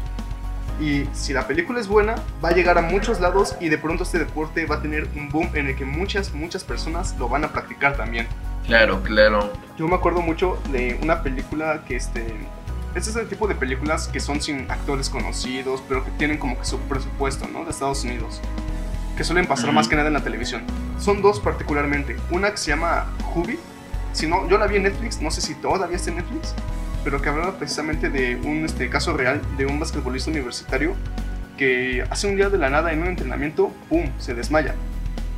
Y 0.80 1.06
si 1.12 1.34
la 1.34 1.46
película 1.46 1.78
es 1.78 1.88
buena, 1.88 2.14
va 2.42 2.50
a 2.50 2.52
llegar 2.52 2.78
a 2.78 2.82
muchos 2.82 3.20
lados 3.20 3.54
y 3.60 3.68
de 3.68 3.76
pronto 3.76 4.04
este 4.04 4.18
deporte 4.18 4.64
va 4.64 4.76
a 4.76 4.80
tener 4.82 5.06
un 5.14 5.28
boom 5.28 5.50
en 5.54 5.66
el 5.66 5.76
que 5.76 5.84
muchas, 5.84 6.32
muchas 6.32 6.64
personas 6.64 7.14
lo 7.18 7.28
van 7.28 7.44
a 7.44 7.48
practicar 7.48 7.96
también. 7.98 8.26
Claro, 8.66 9.02
claro. 9.02 9.52
Yo 9.76 9.86
me 9.88 9.96
acuerdo 9.96 10.22
mucho 10.22 10.58
de 10.70 10.98
una 11.02 11.22
película 11.22 11.82
que 11.86 11.96
este... 11.96 12.34
Este 12.94 13.10
es 13.10 13.16
el 13.16 13.28
tipo 13.28 13.46
de 13.46 13.54
películas 13.54 14.08
que 14.08 14.18
son 14.20 14.40
sin 14.40 14.70
actores 14.70 15.08
conocidos, 15.08 15.82
pero 15.88 16.04
que 16.04 16.10
tienen 16.12 16.38
como 16.38 16.58
que 16.58 16.64
su 16.64 16.78
presupuesto, 16.80 17.46
¿no? 17.48 17.64
De 17.64 17.70
Estados 17.70 18.02
Unidos. 18.04 18.40
Que 19.16 19.22
suelen 19.24 19.46
pasar 19.46 19.72
más 19.72 19.86
que 19.86 19.94
nada 19.96 20.08
en 20.08 20.14
la 20.14 20.24
televisión. 20.24 20.62
Son 20.98 21.22
dos 21.22 21.38
particularmente. 21.40 22.16
Una 22.30 22.50
que 22.50 22.56
se 22.56 22.70
llama 22.70 23.06
Hubi. 23.34 23.58
Si 24.12 24.26
no, 24.26 24.48
yo 24.48 24.58
la 24.58 24.66
vi 24.66 24.76
en 24.76 24.82
Netflix, 24.84 25.20
no 25.20 25.30
sé 25.30 25.40
si 25.40 25.54
todavía 25.54 25.96
está 25.96 26.10
en 26.10 26.16
Netflix, 26.16 26.54
pero 27.04 27.22
que 27.22 27.28
hablaba 27.28 27.56
precisamente 27.58 28.10
de 28.10 28.34
un 28.36 28.64
este, 28.64 28.88
caso 28.90 29.12
real 29.16 29.40
de 29.56 29.66
un 29.66 29.78
basquetbolista 29.78 30.30
universitario 30.30 30.94
que 31.56 32.04
hace 32.10 32.26
un 32.26 32.34
día 32.36 32.48
de 32.50 32.58
la 32.58 32.70
nada 32.70 32.92
en 32.92 33.02
un 33.02 33.06
entrenamiento, 33.08 33.70
¡pum!, 33.88 34.10
se 34.18 34.34
desmaya. 34.34 34.74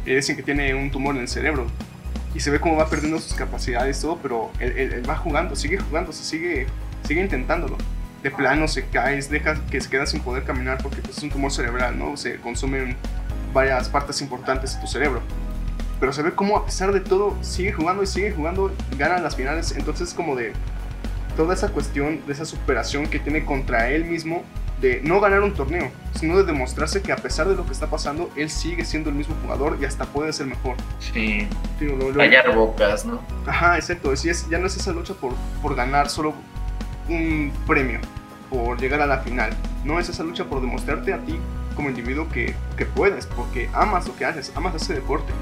Y 0.07 0.15
dicen 0.15 0.37
que 0.37 0.43
tiene 0.43 0.75
un 0.75 0.91
tumor 0.91 1.15
en 1.17 1.23
el 1.23 1.29
cerebro. 1.29 1.67
Y 2.35 2.41
se 2.41 2.51
ve 2.51 2.61
cómo 2.61 2.77
va 2.77 2.89
perdiendo 2.89 3.19
sus 3.19 3.35
capacidades, 3.35 4.01
todo, 4.01 4.17
pero 4.23 4.51
él, 4.59 4.73
él- 4.79 4.93
él 4.95 5.11
va 5.11 5.17
jugando, 5.17 5.55
sigue 5.55 5.79
jugando, 5.79 6.13
se 6.13 6.25
sigue, 6.25 6.67
sigue 7.05 7.21
intentándolo. 7.23 7.77
De 8.23 8.31
plano 8.31 8.69
se 8.69 8.87
cae, 8.87 9.21
deja 9.23 9.55
que 9.71 9.81
se 9.81 9.91
queda 9.91 10.07
sin 10.07 10.21
poder 10.21 10.45
caminar 10.45 10.79
porque 10.83 11.01
pues, 11.03 11.19
es 11.19 11.23
un 11.25 11.31
tumor 11.31 11.51
cerebral, 11.51 11.99
¿no? 11.99 12.17
Se 12.17 12.37
consumen 12.37 12.97
varias 13.53 13.89
partes 13.89 14.21
importantes 14.23 14.75
de 14.77 14.81
tu 14.81 14.87
cerebro. 14.87 15.21
Pero 15.99 16.13
se 16.13 16.23
ve 16.23 16.33
cómo 16.33 16.57
a 16.57 16.65
pesar 16.65 16.93
de 16.93 17.01
todo 17.01 17.37
sigue 17.43 17.73
jugando 17.73 18.03
y 18.03 18.07
sigue 18.07 18.33
jugando, 18.33 18.73
gana 18.99 19.19
las 19.19 19.37
finales. 19.37 19.75
Entonces 19.77 20.09
es 20.09 20.15
como 20.15 20.37
de 20.37 20.53
toda 21.37 21.55
esa 21.55 21.69
cuestión, 21.69 22.21
de 22.27 22.33
esa 22.33 22.45
superación 22.45 23.07
que 23.07 23.19
tiene 23.19 23.45
contra 23.45 23.89
él 23.91 24.05
mismo 24.05 24.43
de 24.81 25.01
no 25.05 25.21
ganar 25.21 25.43
un 25.43 25.55
torneo, 25.55 25.91
sino 26.19 26.37
de 26.37 26.43
demostrarse 26.45 27.03
que 27.03 27.13
a 27.13 27.17
pesar 27.17 27.47
de 27.49 27.55
lo 27.55 27.65
que 27.65 27.73
está 27.73 27.87
pasando, 27.89 28.31
él 28.37 28.51
sigue 28.51 28.85
siendo 28.85 29.11
el 29.11 29.15
mismo 29.17 29.37
jugador 29.43 29.79
y 29.81 29.85
hasta 29.85 30.05
puede 30.07 30.33
ser 30.33 30.47
mejor. 30.47 30.75
Sí. 30.99 31.47
Digo, 31.79 31.97
lo- 31.97 32.11
lo- 32.11 32.19
Callar 32.19 32.53
bocas, 32.55 33.05
¿no? 33.05 33.21
Ajá, 33.47 33.77
exacto. 33.77 34.13
Es, 34.13 34.49
ya 34.51 34.59
no 34.59 34.67
es 34.67 34.77
esa 34.77 34.91
lucha 34.93 35.15
por, 35.15 35.35
por 35.63 35.77
ganar 35.77 36.11
solo 36.11 36.35
un 37.09 37.53
premio, 37.67 38.01
por 38.51 38.81
llegar 38.81 39.01
a 39.01 39.07
la 39.07 39.19
final. 39.19 39.57
No 39.85 39.99
es 39.99 40.09
esa 40.09 40.23
lucha 40.23 40.45
por 40.45 40.61
demostrarte 40.61 41.13
a 41.13 41.19
ti 41.19 41.39
como 41.75 41.89
individuo 41.89 42.29
que, 42.29 42.55
que 42.77 42.85
puedes, 42.87 43.27
porque 43.27 43.69
amas 43.73 44.07
lo 44.07 44.15
que 44.17 44.25
haces, 44.27 44.53
amas 44.55 44.75
ese 44.75 44.95
deporte. 44.95 45.33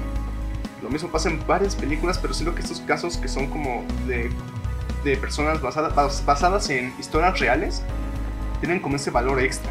Lo 0.81 0.89
mismo 0.89 1.09
pasa 1.09 1.29
en 1.29 1.45
varias 1.45 1.75
películas, 1.75 2.17
pero 2.17 2.33
siento 2.33 2.55
que 2.55 2.61
estos 2.61 2.79
casos 2.81 3.17
que 3.17 3.27
son 3.27 3.47
como 3.47 3.83
de, 4.07 4.31
de 5.03 5.17
personas 5.17 5.61
basadas, 5.61 5.93
bas- 5.93 6.25
basadas 6.25 6.69
en 6.69 6.93
historias 6.99 7.39
reales, 7.39 7.83
tienen 8.61 8.79
como 8.79 8.95
ese 8.95 9.11
valor 9.11 9.39
extra. 9.41 9.69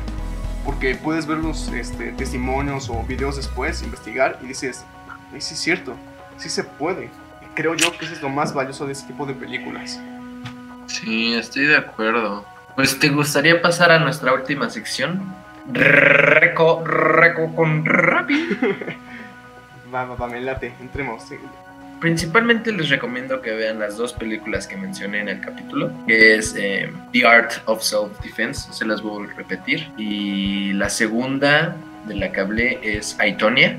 Porque 0.65 0.95
puedes 0.95 1.27
ver 1.27 1.39
los 1.39 1.69
este, 1.69 2.13
testimonios 2.13 2.91
o 2.91 3.03
videos 3.05 3.37
después, 3.37 3.83
investigar 3.83 4.39
y 4.43 4.47
dices, 4.47 4.85
"Ay, 5.33 5.41
sí 5.41 5.55
es 5.55 5.61
cierto, 5.61 5.97
sí 6.37 6.49
se 6.51 6.63
puede. 6.63 7.07
Y 7.43 7.47
creo 7.55 7.75
yo 7.75 7.97
que 7.97 8.05
eso 8.05 8.15
es 8.15 8.23
lo 8.23 8.29
más 8.29 8.53
valioso 8.53 8.87
de 8.87 8.93
este 8.93 9.07
tipo 9.09 9.25
de 9.27 9.33
películas. 9.35 9.99
Sí, 10.91 11.35
estoy 11.35 11.67
de 11.67 11.77
acuerdo. 11.77 12.45
Pues 12.75 12.99
te 12.99 13.09
gustaría 13.11 13.63
pasar 13.63 13.93
a 13.93 13.99
nuestra 13.99 14.33
última 14.33 14.69
sección. 14.71 15.23
Reco, 15.73 16.85
reco 16.85 17.55
con 17.55 17.85
Rappi. 17.85 18.49
Va, 19.95 20.05
va, 20.05 20.15
va, 20.15 20.29
me 20.29 20.41
late, 20.41 20.73
entremos. 20.81 21.25
sí. 21.25 21.35
Principalmente 22.01 22.71
les 22.71 22.89
recomiendo 22.89 23.43
que 23.43 23.51
vean 23.51 23.81
las 23.81 23.97
dos 23.97 24.13
películas 24.13 24.69
que 24.69 24.77
mencioné 24.77 25.19
en 25.21 25.29
el 25.29 25.41
capítulo, 25.41 25.91
que 26.07 26.37
es 26.37 26.55
eh, 26.57 26.91
The 27.13 27.27
Art 27.27 27.53
of 27.67 27.83
Self-Defense, 27.83 28.73
se 28.73 28.85
las 28.87 29.03
voy 29.03 29.27
a 29.27 29.35
repetir, 29.35 29.89
y 29.99 30.73
la 30.75 30.89
segunda 30.89 31.77
de 32.07 32.15
la 32.15 32.31
que 32.31 32.41
hablé 32.41 32.79
es 32.83 33.19
Aitonia, 33.19 33.77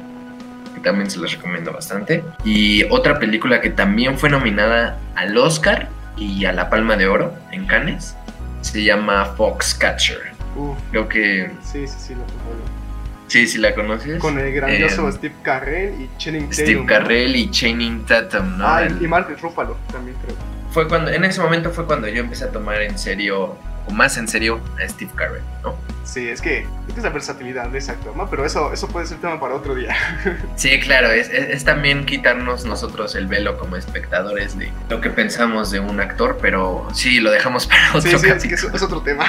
que 0.75 0.81
también 0.81 1.09
se 1.09 1.19
las 1.19 1.31
recomiendo 1.31 1.71
bastante, 1.71 2.23
y 2.43 2.83
otra 2.91 3.17
película 3.17 3.61
que 3.61 3.69
también 3.69 4.19
fue 4.19 4.29
nominada 4.29 4.99
al 5.15 5.35
Oscar 5.37 5.87
y 6.17 6.45
a 6.45 6.51
la 6.53 6.69
Palma 6.69 6.95
de 6.97 7.07
Oro 7.07 7.33
en 7.51 7.65
Cannes, 7.65 8.15
se 8.61 8.83
llama 8.83 9.25
Foxcatcher. 9.37 10.31
Uf, 10.55 10.77
Creo 10.91 11.07
que 11.07 11.51
sí, 11.63 11.87
sí, 11.87 11.95
sí, 11.99 12.13
lo 12.15 12.21
recuerdo. 12.21 12.81
Sí, 13.27 13.47
sí 13.47 13.57
la 13.59 13.73
conoces. 13.73 14.19
Con 14.19 14.37
el 14.37 14.51
grandioso 14.53 15.07
Eh, 15.07 15.11
Steve 15.13 15.35
Carell 15.41 16.01
y 16.01 16.09
Channing 16.17 16.49
Tatum. 16.49 16.53
Steve 16.65 16.79
¿no? 16.81 16.85
Carell 16.85 17.35
y 17.35 17.49
Channing 17.49 18.05
Tatum, 18.05 18.57
¿no? 18.57 18.67
Ah, 18.67 18.83
El- 18.83 19.01
y 19.01 19.07
Mark 19.07 19.27
Ruffalo 19.41 19.77
también 19.91 20.17
creo. 20.23 20.35
fue 20.71 20.87
cuando, 20.87 21.11
en 21.11 21.23
ese 21.23 21.39
momento 21.41 21.69
fue 21.71 21.85
cuando 21.85 22.07
yo 22.09 22.19
empecé 22.21 22.43
a 22.45 22.51
tomar 22.51 22.81
en 22.81 22.97
serio, 22.97 23.55
o 23.87 23.91
más 23.91 24.17
en 24.17 24.27
serio, 24.27 24.59
a 24.83 24.87
Steve 24.87 25.11
Carell, 25.15 25.41
¿no? 25.63 25.75
Sí, 26.03 26.27
es 26.27 26.41
que 26.41 26.65
es 26.87 26.93
que 26.95 27.01
la 27.01 27.09
versatilidad 27.09 27.67
de 27.69 27.77
ese 27.77 27.91
actor, 27.91 28.15
¿no? 28.17 28.29
Pero 28.29 28.43
eso, 28.45 28.73
eso 28.73 28.87
puede 28.87 29.05
ser 29.05 29.17
tema 29.19 29.39
para 29.39 29.55
otro 29.55 29.75
día. 29.75 29.95
Sí, 30.55 30.79
claro, 30.79 31.09
es, 31.11 31.29
es- 31.29 31.49
es 31.49 31.63
también 31.63 32.05
quitarnos 32.05 32.65
nosotros 32.65 33.15
el 33.15 33.27
velo 33.27 33.57
como 33.57 33.75
espectadores 33.77 34.57
de 34.57 34.71
lo 34.89 34.99
que 34.99 35.09
pensamos 35.09 35.71
de 35.71 35.79
un 35.79 35.99
actor, 36.01 36.37
pero 36.41 36.87
sí, 36.93 37.19
lo 37.19 37.31
dejamos 37.31 37.65
para 37.67 37.89
otro 37.89 38.01
sí, 38.01 38.17
sí, 38.17 38.27
es, 38.29 38.43
que 38.43 38.55
es, 38.55 38.63
es 38.63 38.81
otro 38.81 39.01
tema. 39.01 39.25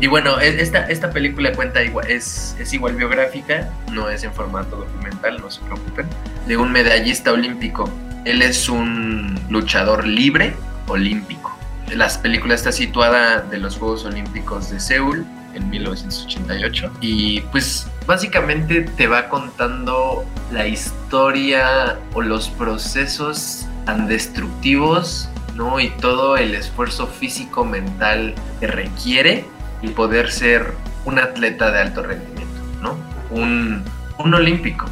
Y 0.00 0.06
bueno, 0.06 0.38
es- 0.40 0.54
esta, 0.62 0.86
esta 0.86 1.10
película 1.10 1.52
cuenta 1.52 1.82
igual, 1.82 2.10
es, 2.10 2.56
es 2.58 2.72
igual 2.72 2.94
biográfica, 2.94 3.68
no 3.92 4.08
es 4.08 4.24
en 4.24 4.32
formato 4.32 4.76
documental, 4.76 5.40
no 5.40 5.50
se 5.50 5.60
preocupen, 5.62 6.06
de 6.46 6.56
un 6.56 6.72
medallista 6.72 7.32
olímpico. 7.32 7.90
Él 8.24 8.40
es 8.42 8.68
un 8.68 9.38
luchador 9.50 10.06
libre 10.06 10.54
olímpico. 10.86 11.47
La 11.94 12.08
película 12.20 12.54
está 12.54 12.70
situada 12.70 13.40
de 13.40 13.58
los 13.58 13.76
Juegos 13.76 14.04
Olímpicos 14.04 14.70
de 14.70 14.78
Seúl 14.78 15.24
en 15.54 15.70
1988 15.70 16.92
y 17.00 17.40
pues 17.42 17.88
básicamente 18.06 18.82
te 18.82 19.06
va 19.06 19.28
contando 19.28 20.24
la 20.52 20.66
historia 20.66 21.98
o 22.14 22.22
los 22.22 22.48
procesos 22.50 23.66
tan 23.86 24.06
destructivos, 24.06 25.28
¿no? 25.54 25.80
Y 25.80 25.88
todo 25.90 26.36
el 26.36 26.54
esfuerzo 26.54 27.06
físico 27.06 27.64
mental 27.64 28.34
que 28.60 28.66
requiere 28.66 29.44
y 29.82 29.88
poder 29.88 30.30
ser 30.30 30.74
un 31.04 31.18
atleta 31.18 31.70
de 31.70 31.80
alto 31.80 32.02
rendimiento, 32.02 32.60
¿no? 32.82 32.96
Un, 33.30 33.82
un 34.18 34.34
olímpico. 34.34 34.84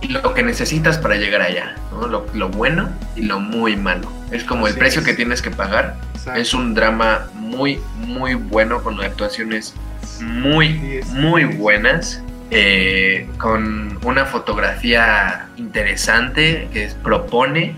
Sí. 0.00 0.08
Lo 0.08 0.32
que 0.34 0.42
necesitas 0.42 0.98
para 0.98 1.16
llegar 1.16 1.42
allá, 1.42 1.74
¿no? 1.90 2.06
Lo, 2.06 2.26
lo 2.34 2.48
bueno 2.48 2.88
y 3.16 3.22
lo 3.22 3.38
muy 3.40 3.76
malo. 3.76 4.10
Es 4.30 4.44
como 4.44 4.66
el 4.66 4.72
Así 4.72 4.78
precio 4.80 5.00
es. 5.02 5.06
que 5.06 5.14
tienes 5.14 5.42
que 5.42 5.50
pagar. 5.50 5.96
Exacto. 6.14 6.40
Es 6.40 6.54
un 6.54 6.74
drama 6.74 7.26
muy, 7.34 7.80
muy 7.98 8.34
bueno 8.34 8.82
con 8.82 9.00
actuaciones 9.02 9.74
muy, 10.20 11.02
Sí, 11.02 11.12
muy 11.12 11.44
buenas. 11.44 12.22
eh, 12.50 13.28
con 13.38 13.98
una 14.04 14.26
fotografía 14.26 15.46
interesante 15.56 16.68
que 16.72 16.88
propone, 17.02 17.74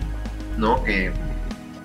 ¿no? 0.57 0.83
Que, 0.83 1.11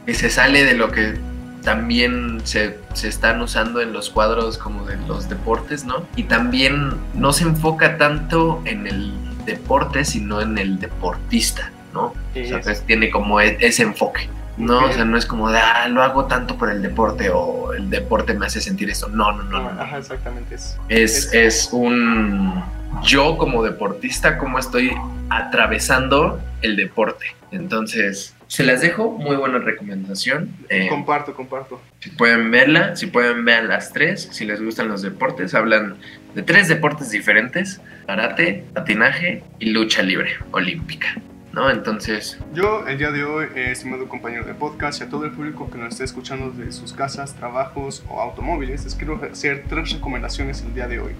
que 0.06 0.14
se 0.14 0.28
sale 0.30 0.64
de 0.64 0.74
lo 0.74 0.90
que 0.90 1.14
también 1.62 2.40
se, 2.44 2.78
se 2.92 3.08
están 3.08 3.40
usando 3.40 3.80
en 3.80 3.92
los 3.92 4.10
cuadros 4.10 4.58
como 4.58 4.84
de 4.84 4.96
los 5.06 5.28
deportes, 5.28 5.84
¿no? 5.84 6.06
Y 6.16 6.24
también 6.24 6.92
no 7.14 7.32
se 7.32 7.44
enfoca 7.44 7.96
tanto 7.98 8.60
en 8.64 8.86
el 8.88 9.12
deporte, 9.44 10.04
sino 10.04 10.40
en 10.40 10.58
el 10.58 10.78
deportista, 10.78 11.70
¿no? 11.92 12.06
O 12.06 12.14
sea, 12.32 12.58
Es- 12.58 12.64
pues, 12.64 12.82
tiene 12.86 13.10
como 13.10 13.40
e- 13.40 13.56
ese 13.60 13.82
enfoque. 13.82 14.28
No, 14.58 14.84
o 14.84 14.92
sea, 14.92 15.06
no 15.06 15.16
es 15.16 15.24
como 15.24 15.50
de, 15.50 15.58
ah, 15.58 15.88
lo 15.88 16.02
hago 16.02 16.26
tanto 16.26 16.56
por 16.58 16.68
el 16.70 16.82
deporte 16.82 17.30
o 17.30 17.72
el 17.72 17.88
deporte 17.88 18.34
me 18.34 18.44
hace 18.46 18.60
sentir 18.60 18.90
esto. 18.90 19.08
No, 19.08 19.32
no, 19.32 19.42
no, 19.44 19.62
no. 19.62 19.72
no. 19.72 19.80
Ajá, 19.82 19.96
exactamente. 19.98 20.54
Es, 20.56 20.76
Es, 20.90 21.32
es 21.32 21.68
un 21.72 22.62
yo 23.02 23.38
como 23.38 23.62
deportista, 23.62 24.36
como 24.36 24.58
estoy 24.58 24.92
atravesando 25.30 26.38
el 26.60 26.76
deporte. 26.76 27.26
Entonces, 27.52 28.34
se 28.48 28.64
las 28.64 28.80
dejo, 28.80 29.10
muy 29.10 29.36
buena 29.36 29.58
recomendación. 29.58 30.54
Eh, 30.68 30.88
comparto, 30.88 31.34
comparto. 31.34 31.80
si 32.00 32.10
pueden 32.10 32.50
verla, 32.50 32.96
si 32.96 33.06
pueden 33.06 33.44
ver 33.44 33.64
las 33.64 33.92
tres, 33.92 34.28
si 34.32 34.44
les 34.44 34.62
gustan 34.62 34.88
los 34.88 35.02
deportes, 35.02 35.54
hablan 35.54 35.96
de 36.34 36.42
tres 36.42 36.68
deportes 36.68 37.10
diferentes, 37.10 37.80
karate, 38.06 38.64
patinaje 38.72 39.42
y 39.58 39.70
lucha 39.70 40.02
libre 40.02 40.32
olímpica. 40.50 41.08
¿No? 41.52 41.68
Entonces, 41.68 42.38
Yo, 42.54 42.86
el 42.88 42.96
día 42.96 43.10
de 43.10 43.24
hoy, 43.24 43.46
eh, 43.54 43.72
estimado 43.72 44.08
compañero 44.08 44.46
de 44.46 44.54
podcast 44.54 45.02
y 45.02 45.04
a 45.04 45.10
todo 45.10 45.26
el 45.26 45.32
público 45.32 45.70
que 45.70 45.76
nos 45.76 45.92
esté 45.92 46.04
escuchando 46.04 46.50
de 46.50 46.72
sus 46.72 46.94
casas, 46.94 47.34
trabajos 47.34 48.02
o 48.08 48.22
automóviles, 48.22 48.84
les 48.84 48.94
quiero 48.94 49.20
hacer 49.30 49.64
tres 49.68 49.92
recomendaciones 49.92 50.62
el 50.62 50.72
día 50.72 50.88
de 50.88 51.00
hoy. 51.00 51.12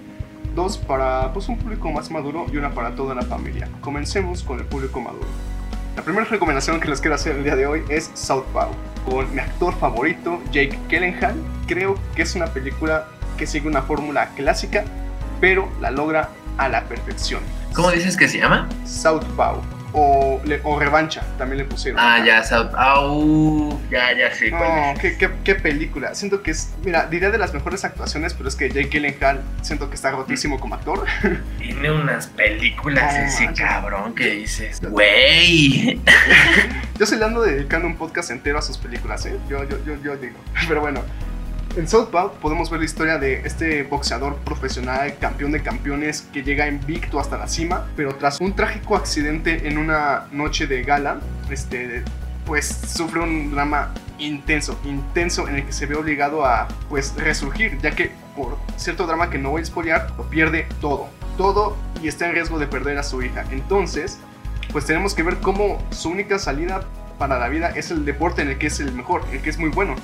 Dos 0.55 0.79
para 0.79 1.31
pues, 1.33 1.49
un 1.49 1.59
público 1.59 1.91
más 1.91 2.09
maduro 2.09 2.47
y 2.51 2.57
una 2.57 2.71
para 2.71 2.95
toda 2.95 3.13
la 3.13 3.21
familia. 3.21 3.69
Comencemos 3.81 4.41
con 4.41 4.59
el 4.59 4.65
público 4.65 4.99
maduro. 4.99 5.27
La 5.95 6.01
primera 6.01 6.25
recomendación 6.25 6.79
que 6.79 6.87
les 6.89 6.99
quiero 6.99 7.15
hacer 7.15 7.35
el 7.35 7.43
día 7.43 7.55
de 7.55 7.67
hoy 7.67 7.83
es 7.87 8.09
Southpaw, 8.15 8.71
con 9.05 9.33
mi 9.33 9.39
actor 9.39 9.77
favorito, 9.77 10.41
Jake 10.51 10.79
Gyllenhaal. 10.89 11.35
Creo 11.67 11.95
que 12.15 12.23
es 12.23 12.35
una 12.35 12.47
película 12.47 13.07
que 13.37 13.45
sigue 13.45 13.67
una 13.67 13.83
fórmula 13.83 14.29
clásica, 14.35 14.85
pero 15.39 15.69
la 15.79 15.91
logra 15.91 16.29
a 16.57 16.67
la 16.67 16.83
perfección. 16.85 17.41
¿cómo 17.73 17.91
dices 17.91 18.17
que 18.17 18.27
se 18.27 18.39
llama? 18.39 18.69
Southpaw 18.85 19.61
o, 19.93 20.41
le- 20.45 20.59
o 20.63 20.79
Revancha, 20.79 21.21
también 21.37 21.59
le 21.59 21.65
pusieron. 21.65 21.99
Ah, 21.99 22.15
acá. 22.15 22.25
ya, 22.25 22.43
South. 22.43 22.71
Au, 22.75 23.79
ya, 23.91 24.11
ya 24.17 24.33
sé 24.33 24.49
No, 24.51 24.59
qué, 24.99 25.17
qué, 25.17 25.29
qué 25.43 25.55
película. 25.55 26.15
Siento 26.15 26.41
que 26.41 26.51
es, 26.51 26.73
mira, 26.83 27.05
diría 27.07 27.29
de 27.29 27.37
las 27.37 27.53
mejores 27.53 27.85
actuaciones, 27.85 28.33
pero 28.33 28.49
es 28.49 28.55
que 28.55 28.69
Jake 28.69 28.89
Gyllenhaal 28.89 29.41
siento 29.61 29.89
que 29.89 29.95
está 29.95 30.11
rotísimo 30.11 30.59
como 30.59 30.75
actor. 30.75 31.05
Tiene 31.59 31.91
unas 31.91 32.27
películas 32.27 33.13
No, 33.13 33.25
ese 33.25 33.45
manches. 33.45 33.65
cabrón 33.67 34.15
que 34.15 34.29
dices, 34.31 34.81
güey. 34.81 36.01
Yo 36.99 37.05
se 37.05 37.17
le 37.17 37.25
ando 37.25 37.41
dedicando 37.41 37.87
un 37.87 37.95
podcast 37.95 38.31
entero 38.31 38.59
a 38.59 38.61
sus 38.61 38.77
películas, 38.77 39.25
¿eh? 39.25 39.37
Yo, 39.49 39.63
yo, 39.67 39.77
yo, 39.85 39.95
yo 40.01 40.15
digo. 40.17 40.37
Pero 40.67 40.81
bueno, 40.81 41.01
en 41.75 41.87
Southpaw 41.87 42.33
podemos 42.41 42.69
ver 42.69 42.79
la 42.79 42.85
historia 42.85 43.17
de 43.17 43.41
este 43.45 43.83
boxeador 43.83 44.35
profesional, 44.37 45.15
campeón 45.19 45.51
de 45.51 45.61
campeones, 45.61 46.21
que 46.33 46.43
llega 46.43 46.67
invicto 46.67 47.19
hasta 47.19 47.37
la 47.37 47.47
cima, 47.47 47.87
pero 47.95 48.15
tras 48.15 48.39
un 48.41 48.53
trágico 48.53 48.95
accidente 48.95 49.67
en 49.67 49.77
una 49.77 50.27
noche 50.31 50.67
de 50.67 50.83
gala, 50.83 51.19
este, 51.49 52.03
pues 52.45 52.67
sufre 52.67 53.21
un 53.21 53.51
drama 53.51 53.93
intenso, 54.19 54.79
intenso 54.83 55.47
en 55.47 55.55
el 55.55 55.65
que 55.65 55.71
se 55.71 55.85
ve 55.85 55.95
obligado 55.95 56.45
a, 56.45 56.67
pues, 56.89 57.15
resurgir, 57.17 57.77
ya 57.79 57.91
que 57.91 58.11
por 58.35 58.57
cierto 58.77 59.07
drama 59.07 59.29
que 59.29 59.37
no 59.37 59.51
voy 59.51 59.61
a 59.61 59.65
spoilear, 59.65 60.11
lo 60.17 60.29
pierde 60.29 60.67
todo, 60.79 61.07
todo 61.37 61.75
y 62.01 62.07
está 62.07 62.27
en 62.27 62.33
riesgo 62.33 62.59
de 62.59 62.67
perder 62.67 62.97
a 62.97 63.03
su 63.03 63.21
hija. 63.23 63.45
Entonces, 63.51 64.19
pues 64.71 64.85
tenemos 64.85 65.13
que 65.13 65.23
ver 65.23 65.37
cómo 65.37 65.81
su 65.91 66.09
única 66.09 66.39
salida 66.39 66.85
para 67.17 67.39
la 67.39 67.47
vida 67.47 67.69
es 67.69 67.91
el 67.91 68.05
deporte 68.05 68.41
en 68.41 68.49
el 68.49 68.57
que 68.57 68.67
es 68.67 68.79
el 68.79 68.91
mejor, 68.91 69.23
el 69.31 69.41
que 69.41 69.49
es 69.49 69.57
muy 69.57 69.69
bueno. 69.69 69.95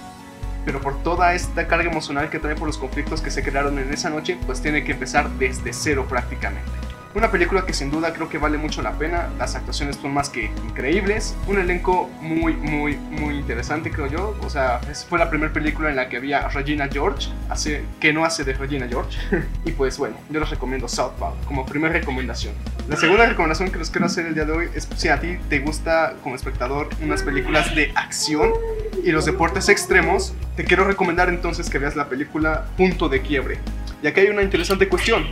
Pero 0.70 0.82
por 0.82 1.02
toda 1.02 1.34
esta 1.34 1.66
carga 1.66 1.90
emocional 1.90 2.30
que 2.30 2.38
trae 2.38 2.54
por 2.54 2.68
los 2.68 2.78
conflictos 2.78 3.22
que 3.22 3.32
se 3.32 3.42
crearon 3.42 3.80
en 3.80 3.92
esa 3.92 4.12
noche, 4.12 4.38
pues 4.46 4.62
tiene 4.62 4.84
que 4.84 4.92
empezar 4.92 5.28
desde 5.40 5.74
cero 5.74 6.06
prácticamente. 6.08 6.70
Una 7.16 7.32
película 7.32 7.66
que 7.66 7.74
sin 7.74 7.90
duda 7.90 8.14
creo 8.14 8.30
que 8.30 8.38
vale 8.38 8.60
mucho 8.60 8.84
la 8.84 8.92
pena, 8.92 9.30
las 9.40 9.56
actuaciones 9.56 9.96
son 9.96 10.14
más 10.14 10.30
que 10.30 10.52
increíbles, 10.68 11.36
un 11.48 11.58
elenco 11.58 12.08
muy, 12.22 12.54
muy, 12.54 12.98
muy 12.98 13.38
interesante 13.38 13.90
creo 13.90 14.06
yo, 14.06 14.38
o 14.44 14.50
sea, 14.52 14.80
fue 15.10 15.18
la 15.18 15.28
primera 15.32 15.52
película 15.52 15.90
en 15.90 15.96
la 15.96 16.08
que 16.08 16.18
había 16.18 16.48
Regina 16.50 16.88
George, 16.88 17.30
hace, 17.50 17.84
que 18.00 18.14
no 18.14 18.26
hace 18.26 18.44
de 18.44 18.54
Regina 18.54 18.88
George, 18.88 19.18
y 19.66 19.72
pues 19.72 19.98
bueno, 19.98 20.18
yo 20.30 20.40
les 20.40 20.52
recomiendo 20.52 20.88
Southpaw 20.88 21.34
como 21.46 21.66
primera 21.66 21.94
recomendación. 21.94 22.54
La 22.88 22.96
segunda 22.96 23.26
recomendación 23.26 23.72
que 23.72 23.80
les 23.80 23.90
quiero 23.90 24.06
hacer 24.06 24.28
el 24.28 24.36
día 24.36 24.46
de 24.46 24.52
hoy 24.52 24.70
es 24.76 24.88
si 24.96 25.08
a 25.08 25.20
ti 25.20 25.40
te 25.50 25.62
gusta 25.62 26.14
como 26.22 26.36
espectador 26.36 26.90
unas 27.02 27.24
películas 27.24 27.74
de 27.74 27.92
acción 27.96 28.52
y 29.06 29.12
los 29.12 29.26
deportes 29.26 29.70
extremos, 29.70 30.34
te 30.56 30.64
quiero 30.64 30.84
recomendar 30.86 31.30
entonces 31.30 31.70
que 31.70 31.78
veas 31.80 31.96
la 31.96 32.08
película 32.10 32.66
Punto 32.78 33.10
de 33.10 33.22
Quiebre. 33.22 33.58
Y 34.04 34.08
aquí 34.08 34.22
hay 34.22 34.28
una 34.28 34.42
interesante 34.42 34.88
cuestión. 34.88 35.26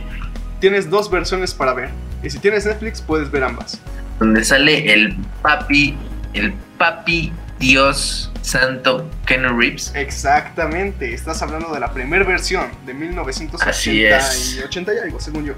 Tienes 0.60 0.90
dos 0.90 1.10
versiones 1.10 1.54
para 1.54 1.72
ver. 1.74 1.90
Y 2.22 2.30
si 2.30 2.38
tienes 2.38 2.66
Netflix, 2.66 3.00
puedes 3.00 3.30
ver 3.30 3.44
ambas. 3.44 3.80
Donde 4.18 4.44
sale 4.44 4.92
el 4.92 5.16
papi, 5.42 5.96
el 6.34 6.52
papi 6.76 7.32
Dios 7.60 8.32
Santo 8.42 9.08
Ken 9.26 9.44
Reeves. 9.58 9.92
Exactamente. 9.94 11.14
Estás 11.14 11.42
hablando 11.42 11.72
de 11.72 11.80
la 11.80 11.92
primera 11.92 12.24
versión 12.24 12.66
de 12.86 12.94
1980 12.94 13.68
Así 13.70 14.04
es. 14.04 14.56
y 14.56 14.60
80 14.62 14.94
y 14.94 14.98
algo, 14.98 15.20
según 15.20 15.44
yo. 15.44 15.54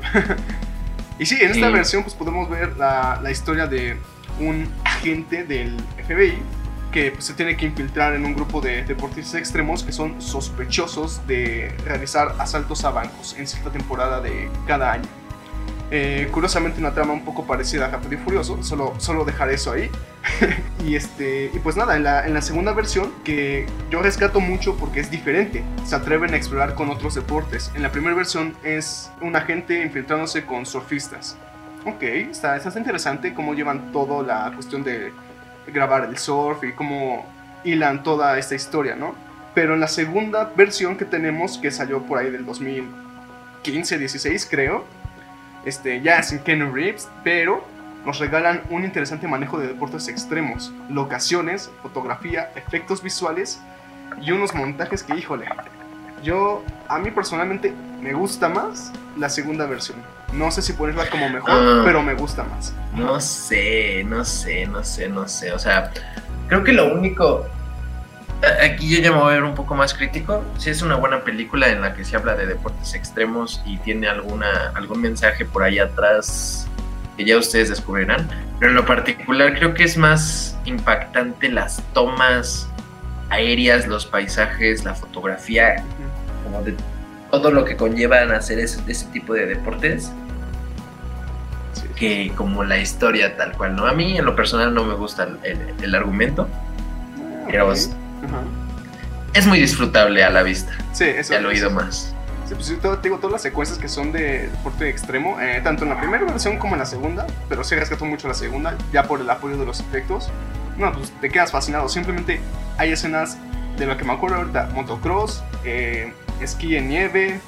y 1.18 1.27
sí, 1.27 1.37
en 1.40 1.51
esta 1.53 1.66
Sí. 1.68 1.73
versión 1.73 2.03
pues 2.03 2.14
podemos 2.14 2.49
ver 2.51 2.77
la, 2.77 3.20
la 3.23 3.31
historia 3.31 3.66
de 3.66 3.96
un 4.38 4.68
agente 4.85 5.44
del 5.44 5.77
FBI 6.07 6.38
que 6.92 7.12
pues, 7.12 7.24
se 7.24 7.35
tiene 7.35 7.57
que 7.57 7.66
infiltrar 7.66 8.14
en 8.14 8.24
un 8.24 8.35
grupo 8.35 8.61
de 8.61 8.85
deportistas 8.85 9.37
extremos 9.37 9.83
que 9.83 9.92
son 9.92 10.20
sospechosos 10.20 11.26
de 11.26 11.74
realizar 11.85 12.35
asaltos 12.38 12.85
a 12.85 12.90
bancos 12.90 13.37
en 13.38 13.46
cierta 13.46 13.70
temporada 13.70 14.20
de 14.20 14.50
cada 14.66 14.92
año. 14.92 15.09
Eh, 15.92 16.29
curiosamente 16.31 16.79
una 16.79 16.94
trama 16.94 17.12
un 17.12 17.24
poco 17.24 17.44
parecida 17.44 17.87
a 17.87 17.90
Rápido 17.90 18.14
y 18.14 18.16
Furioso, 18.18 18.62
solo, 18.62 18.94
solo 18.98 19.24
dejar 19.24 19.50
eso 19.50 19.72
ahí. 19.72 19.90
y, 20.85 20.94
este, 20.94 21.50
y 21.53 21.59
pues 21.59 21.76
nada, 21.76 21.96
en 21.96 22.05
la, 22.05 22.26
en 22.26 22.33
la 22.33 22.42
segunda 22.42 22.72
versión, 22.72 23.12
que 23.24 23.66
yo 23.90 24.00
rescato 24.00 24.38
mucho 24.38 24.76
porque 24.76 25.00
es 25.00 25.11
diferente, 25.11 25.64
se 25.85 25.96
atreven 25.96 26.33
a 26.33 26.37
explorar 26.37 26.74
con 26.74 26.90
otros 26.90 27.16
deportes. 27.16 27.72
En 27.74 27.83
la 27.83 27.90
primera 27.90 28.14
versión 28.14 28.57
es 28.62 29.11
un 29.20 29.35
agente 29.35 29.83
infiltrándose 29.83 30.46
con 30.46 30.64
surfistas. 30.64 31.37
Ok, 31.85 32.03
está, 32.03 32.57
está 32.57 32.79
interesante 32.79 33.35
cómo 33.35 33.55
llevan 33.55 33.90
todo 33.90 34.22
la 34.22 34.53
cuestión 34.55 34.85
de 34.85 35.12
grabar 35.66 36.05
el 36.05 36.18
surf 36.18 36.62
y 36.64 36.73
cómo 36.73 37.27
hilan 37.64 38.03
toda 38.03 38.38
esta 38.38 38.55
historia, 38.55 38.96
¿no? 38.96 39.14
Pero 39.55 39.75
en 39.75 39.81
la 39.81 39.88
segunda 39.88 40.53
versión 40.57 40.96
que 40.96 41.05
tenemos, 41.05 41.59
que 41.59 41.70
salió 41.70 42.03
por 42.03 42.18
ahí 42.18 42.31
del 42.31 42.46
2015-16 42.46 44.46
creo, 44.49 44.85
este, 45.64 46.01
ya 46.01 46.23
sin 46.23 46.38
Ken 46.40 46.73
Reeves, 46.73 47.09
pero 47.25 47.64
nos 48.05 48.18
regalan 48.18 48.62
un 48.70 48.85
interesante 48.85 49.29
manejo 49.29 49.59
de 49.59 49.68
deportes 49.68 50.09
extremos, 50.09 50.73
locaciones, 50.88 51.70
fotografía, 51.83 52.51
efectos 52.55 53.03
visuales 53.03 53.61
y 54.20 54.33
unos 54.33 54.55
montajes 54.55 55.03
que, 55.03 55.14
híjole, 55.14 55.46
yo, 56.23 56.62
a 56.88 56.99
mí 56.99 57.11
personalmente 57.11 57.73
me 58.01 58.12
gusta 58.12 58.49
más 58.49 58.92
la 59.18 59.29
segunda 59.29 59.66
versión. 59.66 59.99
No 60.33 60.51
sé 60.51 60.62
si 60.62 60.73
ponerla 60.75 61.09
como 61.11 61.29
mejor, 61.29 61.51
Ah. 61.53 61.83
pero 61.85 62.03
me 62.03 62.14
gusta 62.14 62.45
más. 62.45 62.73
No 62.95 63.21
sé, 63.21 64.05
no 64.05 64.25
sé, 64.25 64.66
no 64.66 64.85
sé, 64.85 65.09
no 65.09 65.27
sé. 65.29 65.53
O 65.53 65.59
sea, 65.59 65.90
creo 66.49 66.62
que 66.64 66.73
lo 66.73 66.93
único. 66.93 67.47
Aquí 68.64 68.88
yo 68.97 69.01
ya 69.03 69.12
me 69.12 69.19
voy 69.19 69.33
a 69.33 69.35
ver 69.35 69.43
un 69.45 69.55
poco 69.55 69.75
más 69.75 69.93
crítico. 69.93 70.43
Sí 70.57 70.71
es 70.71 70.81
una 70.83 70.97
buena 70.97 71.21
película 71.25 71.69
en 71.69 71.83
la 71.83 71.93
que 71.95 72.05
se 72.05 72.16
habla 72.16 72.35
de 72.37 72.47
deportes 72.47 72.95
extremos 72.95 73.61
y 73.66 73.77
tiene 73.79 74.09
alguna, 74.09 74.73
algún 74.75 75.01
mensaje 75.03 75.45
por 75.45 75.62
ahí 75.62 75.79
atrás 75.79 76.66
que 77.19 77.25
ya 77.27 77.37
ustedes 77.37 77.69
descubrirán. 77.69 78.27
Pero 78.59 78.71
en 78.71 78.77
lo 78.77 78.87
particular 78.87 79.55
creo 79.55 79.75
que 79.75 79.85
es 79.85 79.97
más 79.99 80.57
impactante 80.64 81.51
las 81.51 81.83
tomas 81.93 82.66
aéreas, 83.29 83.87
los 83.87 84.07
paisajes, 84.07 84.85
la 84.85 84.95
fotografía, 84.95 85.83
como 86.45 86.62
de 86.62 86.75
todo 87.31 87.51
lo 87.51 87.64
que 87.66 87.77
conllevan 87.77 88.33
hacer 88.33 88.59
ese, 88.59 88.81
ese 88.90 89.05
tipo 89.07 89.35
de 89.35 89.47
deportes 89.47 90.11
Sí. 91.81 91.88
que 91.97 92.33
como 92.37 92.64
la 92.64 92.79
historia 92.79 93.37
tal 93.37 93.53
cual, 93.53 93.77
¿no? 93.77 93.87
A 93.87 93.93
mí 93.93 94.19
en 94.19 94.25
lo 94.25 94.35
personal 94.37 94.75
no 94.75 94.85
me 94.85 94.95
gusta 94.95 95.25
el, 95.25 95.38
el- 95.45 95.75
el 95.85 95.95
argumento, 95.95 96.49
Ah, 97.16 97.47
pero 97.51 97.73
es, 97.73 97.90
Ajá. 98.25 98.40
es 99.35 99.47
muy 99.47 99.59
disfrutable 99.61 100.23
a 100.25 100.31
la 100.31 100.43
vista 100.43 100.73
Sí, 100.93 101.05
eso 101.05 101.33
y 101.33 101.37
al 101.37 101.47
oído 101.47 101.71
más. 101.71 102.14
Sí, 102.47 102.55
pues 102.55 102.69
yo 102.69 102.79
te 102.99 103.03
digo 103.09 103.19
todas 103.19 103.33
las 103.33 103.43
secuencias 103.43 103.79
que 103.79 103.88
son 103.88 104.11
de 104.12 104.49
deporte 104.49 104.88
extremo, 104.88 105.40
eh, 105.40 105.61
tanto 105.62 105.85
en 105.85 105.90
la 105.90 106.01
primera 106.01 106.25
versión 106.25 106.59
como 106.59 106.75
en 106.75 106.81
la 106.81 106.87
segunda, 106.87 107.27
pero 107.49 107.62
se 107.64 107.77
rescató 107.77 108.05
mucho 108.05 108.27
la 108.29 108.35
segunda, 108.35 108.77
ya 108.93 109.05
por 109.05 109.21
el 109.21 109.31
apoyo 109.31 109.57
de 109.57 109.64
los 109.64 109.79
efectos. 109.81 110.29
No, 110.77 110.93
pues 110.93 111.12
te 111.21 111.29
quedas 111.29 111.53
fascinado. 111.53 111.88
Simplemente 111.88 112.40
hay 112.77 112.90
escenas 112.93 113.38
de 113.79 113.87
lo 113.87 113.97
que 113.97 114.05
me 114.05 114.12
acuerdo 114.14 114.37
ahorita: 114.37 114.69
motocross, 114.75 115.45
eh, 115.64 116.12
esquí 116.40 116.75
en 116.77 116.88
nieve, 116.88 117.40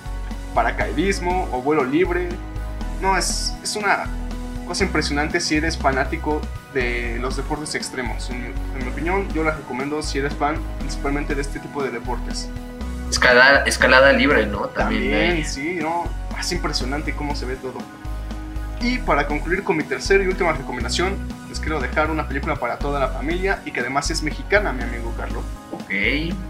paracaidismo 0.55 1.49
o 1.53 1.62
vuelo 1.62 1.85
libre. 1.85 2.29
No, 3.01 3.16
es, 3.16 3.55
es 3.62 3.75
una 3.75 4.05
cosa 4.66 4.85
impresionante 4.85 5.40
si 5.40 5.57
eres 5.57 5.77
fanático 5.77 6.40
de 6.75 7.18
los 7.20 7.37
deportes 7.37 7.75
extremos. 7.75 8.31
En 8.31 8.42
mi, 8.42 8.46
en 8.46 8.85
mi 8.85 8.90
opinión, 8.90 9.29
yo 9.33 9.44
las 9.44 9.57
recomiendo 9.57 10.03
si 10.03 10.18
eres 10.18 10.35
fan 10.35 10.57
principalmente 10.79 11.35
de 11.35 11.42
este 11.42 11.59
tipo 11.59 11.83
de 11.83 11.90
deportes. 11.90 12.48
Escalada, 13.11 13.64
escalada 13.64 14.12
libre, 14.12 14.46
¿no? 14.46 14.68
También. 14.68 15.03
También, 15.03 15.44
sí, 15.44 15.79
no, 15.81 16.05
es 16.38 16.51
impresionante 16.53 17.14
cómo 17.14 17.37
se 17.37 17.44
ve 17.44 17.57
todo. 17.57 17.79
Y 18.81 18.98
para 18.98 19.27
concluir 19.27 19.62
con 19.62 19.77
mi 19.77 19.85
tercera 19.85 20.25
y 20.25 20.27
última 20.27 20.53
recomendación, 20.53 21.16
les 21.48 21.61
quiero 21.61 21.79
dejar 21.79 22.11
una 22.11 22.27
película 22.27 22.57
para 22.57 22.79
toda 22.79 22.98
la 22.98 23.09
familia 23.09 23.62
y 23.64 23.70
que 23.70 23.81
además 23.81 24.11
es 24.11 24.22
mexicana, 24.22 24.72
mi 24.72 24.83
amigo 24.83 25.14
Carlos. 25.16 25.44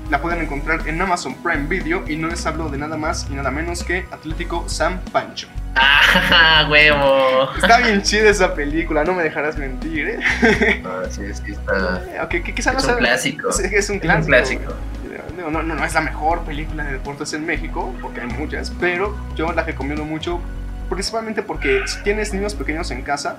La 0.08 0.20
pueden 0.22 0.40
encontrar 0.40 0.86
en 0.88 1.00
Amazon 1.02 1.34
Prime 1.34 1.66
Video 1.66 2.04
y 2.08 2.14
no 2.16 2.28
les 2.28 2.46
hablo 2.46 2.68
de 2.68 2.78
nada 2.78 2.96
más 2.96 3.26
y 3.28 3.34
nada 3.34 3.50
menos 3.50 3.82
que 3.82 4.06
Atlético 4.12 4.68
San 4.68 5.00
Pancho. 5.10 5.48
¡Ah, 5.74 6.68
huevo! 6.70 7.48
Está 7.56 7.78
bien 7.78 8.02
chida 8.02 8.30
esa 8.30 8.54
película, 8.54 9.02
no 9.02 9.14
me 9.14 9.24
dejarás 9.24 9.58
mentir, 9.58 10.10
¿eh? 10.10 10.82
Ah, 10.86 11.02
sí, 11.10 11.22
sí, 11.34 11.52
está. 11.52 12.02
Ok, 12.22 12.28
que 12.44 12.54
quizá 12.54 12.72
no 12.72 12.78
Es 12.78 12.84
un 12.84 12.90
sea- 12.90 12.98
clásico. 12.98 13.48
Es, 13.50 13.58
es 13.58 13.90
un 13.90 13.96
Es 13.96 14.02
clásico. 14.02 14.22
un 14.22 14.26
clásico. 14.28 14.72
No, 15.36 15.50
no, 15.50 15.62
no 15.74 15.84
es 15.84 15.92
la 15.94 16.00
mejor 16.02 16.42
película 16.42 16.84
de 16.84 16.92
deportes 16.92 17.32
en 17.32 17.44
México, 17.44 17.92
porque 18.00 18.20
hay 18.20 18.28
muchas, 18.28 18.70
pero 18.78 19.16
yo 19.34 19.52
la 19.52 19.64
recomiendo 19.64 20.04
mucho, 20.04 20.40
principalmente 20.88 21.42
porque 21.42 21.82
si 21.86 22.00
tienes 22.04 22.32
niños 22.32 22.54
pequeños 22.54 22.92
en 22.92 23.02
casa, 23.02 23.38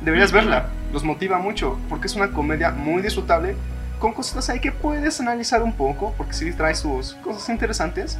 deberías 0.00 0.32
verla, 0.32 0.68
los 0.90 1.04
motiva 1.04 1.38
mucho, 1.38 1.78
porque 1.90 2.06
es 2.06 2.14
una 2.14 2.30
comedia 2.30 2.70
muy 2.70 3.02
disfrutable, 3.02 3.56
con 4.04 4.12
cositas 4.12 4.50
ahí 4.50 4.60
que 4.60 4.70
puedes 4.70 5.18
analizar 5.18 5.62
un 5.62 5.72
poco, 5.72 6.12
porque 6.18 6.34
sí 6.34 6.52
trae 6.52 6.74
sus 6.74 7.14
cosas 7.14 7.48
interesantes, 7.48 8.18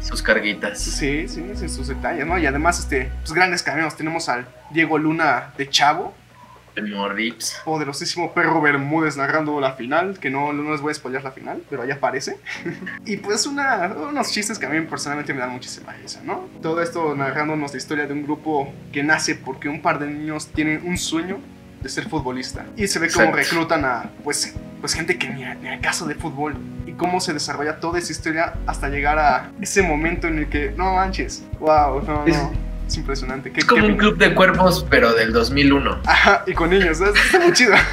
Sus 0.00 0.22
carguitas. 0.22 0.78
sí, 0.78 1.26
sí, 1.26 1.44
sí, 1.56 1.68
sus 1.68 1.88
detalles, 1.88 2.24
¿no? 2.24 2.38
Y 2.38 2.46
además, 2.46 2.78
este, 2.78 3.10
pues 3.22 3.32
grandes 3.32 3.60
cameos, 3.64 3.96
tenemos 3.96 4.28
al 4.28 4.46
Diego 4.70 4.98
Luna 4.98 5.52
de 5.58 5.68
Chavo, 5.68 6.14
El 6.76 6.94
Morrips. 6.94 7.60
poderosísimo 7.64 8.32
perro 8.34 8.60
Bermúdez 8.60 9.16
narrando 9.16 9.60
la 9.60 9.72
final, 9.72 10.16
que 10.20 10.30
no, 10.30 10.52
no 10.52 10.70
les 10.70 10.80
voy 10.80 10.92
a 10.92 10.94
spoiler 10.94 11.24
la 11.24 11.32
final, 11.32 11.60
pero 11.68 11.82
ahí 11.82 11.90
aparece. 11.90 12.38
y 13.04 13.16
pues 13.16 13.46
una, 13.46 13.92
unos 14.08 14.30
chistes 14.30 14.60
que 14.60 14.66
a 14.66 14.68
mí 14.68 14.80
personalmente 14.82 15.34
me 15.34 15.40
dan 15.40 15.50
muchísima 15.50 15.92
risa, 15.94 16.20
¿no? 16.22 16.48
Todo 16.62 16.80
esto 16.82 17.16
narrándonos 17.16 17.72
la 17.72 17.78
historia 17.78 18.06
de 18.06 18.12
un 18.12 18.22
grupo 18.22 18.72
que 18.92 19.02
nace 19.02 19.34
porque 19.34 19.68
un 19.68 19.82
par 19.82 19.98
de 19.98 20.06
niños 20.06 20.46
tienen 20.54 20.82
un 20.86 20.96
sueño 20.96 21.38
de 21.86 21.92
ser 21.92 22.08
futbolista. 22.08 22.64
Y 22.76 22.86
se 22.88 22.98
ve 22.98 23.08
cómo 23.08 23.26
Exacto. 23.26 23.36
reclutan 23.36 23.84
a, 23.84 24.10
pues, 24.24 24.54
pues 24.80 24.92
gente 24.94 25.18
que 25.18 25.28
ni, 25.30 25.44
a- 25.44 25.54
ni 25.54 25.68
al 25.68 25.80
caso 25.80 26.06
de 26.06 26.14
fútbol. 26.14 26.54
Y 26.86 26.92
cómo 26.92 27.20
se 27.20 27.32
desarrolla 27.32 27.78
toda 27.80 27.98
esa 27.98 28.12
historia 28.12 28.54
hasta 28.66 28.88
llegar 28.88 29.18
a 29.18 29.50
ese 29.60 29.82
momento 29.82 30.26
en 30.26 30.38
el 30.38 30.48
que, 30.48 30.72
no 30.76 30.94
manches, 30.94 31.42
wow, 31.60 32.02
no, 32.06 32.24
Es- 32.26 32.36
no. 32.36 32.52
Es 32.86 32.96
impresionante. 32.96 33.50
¿Qué- 33.50 33.60
Es 33.60 33.66
como 33.66 33.84
un 33.84 33.96
club 33.96 34.16
de 34.16 34.32
cuervos, 34.34 34.86
pero 34.88 35.12
del 35.14 35.32
2001. 35.32 35.98
Ajá, 36.06 36.44
y 36.46 36.52
con 36.54 36.70
niños, 36.70 36.98
¿sabes? 36.98 37.14
está 37.24 37.40
muy 37.40 37.52
chido. 37.52 37.74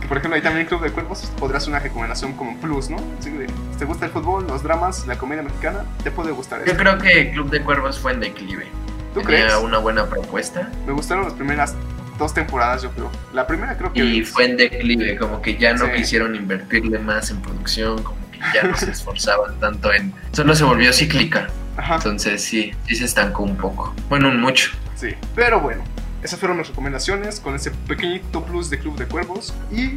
que 0.00 0.06
por 0.06 0.18
ejemplo, 0.18 0.36
ahí 0.36 0.42
también 0.42 0.66
Club 0.66 0.82
de 0.82 0.90
Cuervos 0.90 1.30
podrás 1.38 1.66
una 1.66 1.78
recomendación 1.78 2.32
como 2.34 2.56
plus, 2.58 2.90
¿no? 2.90 2.96
Así 3.18 3.30
de, 3.30 3.46
si 3.46 3.78
te 3.78 3.84
gusta 3.86 4.04
el 4.06 4.10
fútbol, 4.12 4.46
los 4.46 4.62
dramas, 4.62 5.06
la 5.06 5.16
comedia 5.16 5.42
mexicana, 5.42 5.84
te 6.02 6.10
puede 6.10 6.30
gustar 6.32 6.58
Yo 6.60 6.66
esto. 6.72 6.76
creo 6.78 6.98
que 6.98 7.30
Club 7.32 7.48
de 7.50 7.62
Cuervos 7.62 7.98
fue 7.98 8.12
en 8.12 8.20
declive. 8.20 8.66
¿Tú 9.14 9.20
Tenía 9.22 9.46
crees? 9.46 9.54
una 9.56 9.78
buena 9.78 10.06
propuesta 10.06 10.70
Me 10.86 10.92
gustaron 10.92 11.24
las 11.24 11.32
primeras 11.32 11.74
dos 12.20 12.32
temporadas, 12.32 12.82
yo 12.82 12.90
creo. 12.92 13.10
La 13.32 13.46
primera 13.48 13.76
creo 13.76 13.92
que... 13.92 14.04
y 14.04 14.22
fue 14.24 14.44
en 14.44 14.56
declive, 14.56 15.16
como 15.16 15.42
que 15.42 15.56
ya 15.56 15.74
no 15.74 15.86
Sí. 15.86 15.92
quisieron 15.96 16.36
invertirle 16.36 17.00
más 17.00 17.30
en 17.30 17.42
producción, 17.42 18.00
como 18.02 18.18
que 18.30 18.38
ya 18.54 18.62
no 18.62 18.76
se 18.76 18.90
esforzaban 18.92 19.58
tanto 19.58 19.92
en... 19.92 20.12
Solo 20.30 20.54
se 20.54 20.62
volvió 20.64 20.92
cíclica, 20.92 21.48
Ajá, 21.76 21.96
entonces 21.96 22.44
sí, 22.44 22.72
sí 22.86 22.94
se 22.94 23.04
estancó 23.06 23.42
un 23.42 23.56
poco. 23.56 23.92
Bueno, 24.08 24.28
un 24.28 24.40
mucho. 24.40 24.70
sí. 24.94 25.08
Pero 25.34 25.60
bueno, 25.60 25.82
esas 26.22 26.38
fueron 26.38 26.58
las 26.58 26.68
recomendaciones 26.68 27.40
con 27.40 27.54
ese 27.56 27.70
pequeñito 27.70 28.44
plus 28.44 28.70
de 28.70 28.78
Club 28.78 28.96
de 28.98 29.06
Cuervos. 29.06 29.52
Y 29.72 29.96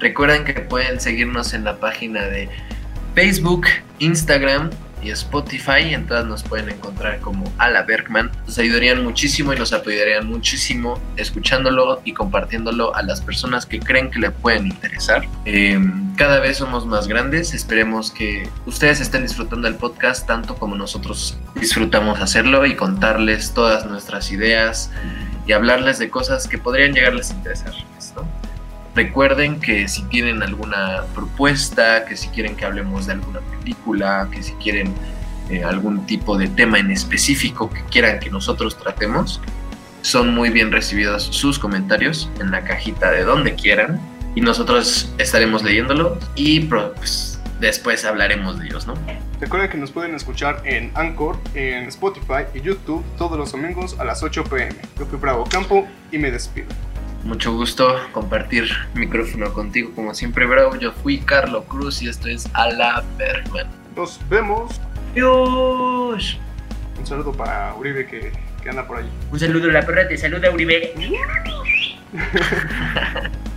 Recuerden 0.00 0.44
que 0.44 0.52
pueden 0.54 1.00
seguirnos 1.00 1.52
en 1.54 1.64
la 1.64 1.78
página 1.80 2.22
de 2.22 2.48
Facebook, 3.14 3.66
Instagram 3.98 4.70
y 5.02 5.10
Spotify. 5.10 5.94
En 5.94 6.06
todas 6.06 6.26
nos 6.26 6.42
pueden 6.42 6.68
encontrar 6.68 7.20
como 7.20 7.50
Ala 7.58 7.82
Bergman. 7.82 8.30
Nos 8.46 8.58
ayudarían 8.58 9.02
muchísimo 9.04 9.52
y 9.52 9.56
nos 9.56 9.72
apoyarían 9.72 10.26
muchísimo 10.26 11.00
escuchándolo 11.16 12.00
y 12.04 12.12
compartiéndolo 12.12 12.94
a 12.94 13.02
las 13.02 13.20
personas 13.20 13.66
que 13.66 13.78
creen 13.78 14.10
que 14.10 14.18
le 14.18 14.30
pueden 14.30 14.66
interesar. 14.66 15.26
Eh, 15.44 15.78
cada 16.16 16.40
vez 16.40 16.58
somos 16.58 16.86
más 16.86 17.08
grandes. 17.08 17.54
Esperemos 17.54 18.10
que 18.10 18.48
ustedes 18.66 19.00
estén 19.00 19.22
disfrutando 19.22 19.68
del 19.68 19.76
podcast 19.76 20.26
tanto 20.26 20.56
como 20.56 20.74
nosotros 20.74 21.38
disfrutamos 21.54 22.20
hacerlo 22.20 22.66
y 22.66 22.74
contarles 22.74 23.52
todas 23.54 23.86
nuestras 23.86 24.30
ideas 24.32 24.90
y 25.46 25.52
hablarles 25.52 25.98
de 25.98 26.10
cosas 26.10 26.46
que 26.46 26.58
podrían 26.58 26.92
llegarles 26.92 27.30
a 27.30 27.34
interesar. 27.34 27.72
Recuerden 28.98 29.60
que 29.60 29.86
si 29.86 30.02
tienen 30.06 30.42
alguna 30.42 31.04
propuesta, 31.14 32.04
que 32.04 32.16
si 32.16 32.26
quieren 32.30 32.56
que 32.56 32.64
hablemos 32.64 33.06
de 33.06 33.12
alguna 33.12 33.38
película, 33.38 34.28
que 34.32 34.42
si 34.42 34.54
quieren 34.54 34.92
eh, 35.50 35.62
algún 35.62 36.04
tipo 36.04 36.36
de 36.36 36.48
tema 36.48 36.80
en 36.80 36.90
específico 36.90 37.70
que 37.70 37.80
quieran 37.84 38.18
que 38.18 38.28
nosotros 38.28 38.76
tratemos, 38.76 39.40
son 40.02 40.34
muy 40.34 40.50
bien 40.50 40.72
recibidos 40.72 41.22
sus 41.22 41.60
comentarios 41.60 42.28
en 42.40 42.50
la 42.50 42.64
cajita 42.64 43.12
de 43.12 43.22
donde 43.22 43.54
quieran 43.54 44.00
y 44.34 44.40
nosotros 44.40 45.14
estaremos 45.18 45.62
leyéndolo 45.62 46.18
y 46.34 46.58
pues, 46.62 47.40
después 47.60 48.04
hablaremos 48.04 48.58
de 48.58 48.66
ellos, 48.66 48.88
¿no? 48.88 48.94
recuerden 49.40 49.70
que 49.70 49.78
nos 49.78 49.92
pueden 49.92 50.16
escuchar 50.16 50.60
en 50.64 50.90
Anchor, 50.96 51.38
en 51.54 51.84
Spotify 51.84 52.46
y 52.52 52.62
YouTube 52.62 53.04
todos 53.16 53.38
los 53.38 53.52
domingos 53.52 53.96
a 54.00 54.04
las 54.04 54.24
8 54.24 54.42
pm. 54.42 54.74
Yo 54.98 55.06
fui 55.06 55.20
Bravo 55.20 55.44
Campo 55.44 55.86
y 56.10 56.18
me 56.18 56.32
despido. 56.32 56.66
Mucho 57.24 57.52
gusto 57.52 57.98
compartir 58.12 58.68
micrófono 58.94 59.52
contigo 59.52 59.90
como 59.94 60.14
siempre, 60.14 60.46
bro. 60.46 60.76
Yo 60.76 60.92
fui 60.92 61.18
Carlo 61.18 61.64
Cruz 61.64 62.00
y 62.02 62.08
esto 62.08 62.28
es 62.28 62.48
Ala 62.54 63.04
Bergman. 63.16 63.66
Nos 63.96 64.20
vemos. 64.28 64.80
Dios. 65.14 66.38
Un 66.98 67.06
saludo 67.06 67.32
para 67.32 67.74
Uribe 67.74 68.06
que, 68.06 68.32
que 68.62 68.70
anda 68.70 68.86
por 68.86 68.98
allí. 68.98 69.08
Un 69.30 69.38
saludo, 69.38 69.70
la 69.70 69.84
perra 69.84 70.08
te 70.08 70.16
saluda, 70.16 70.50
Uribe. 70.50 70.94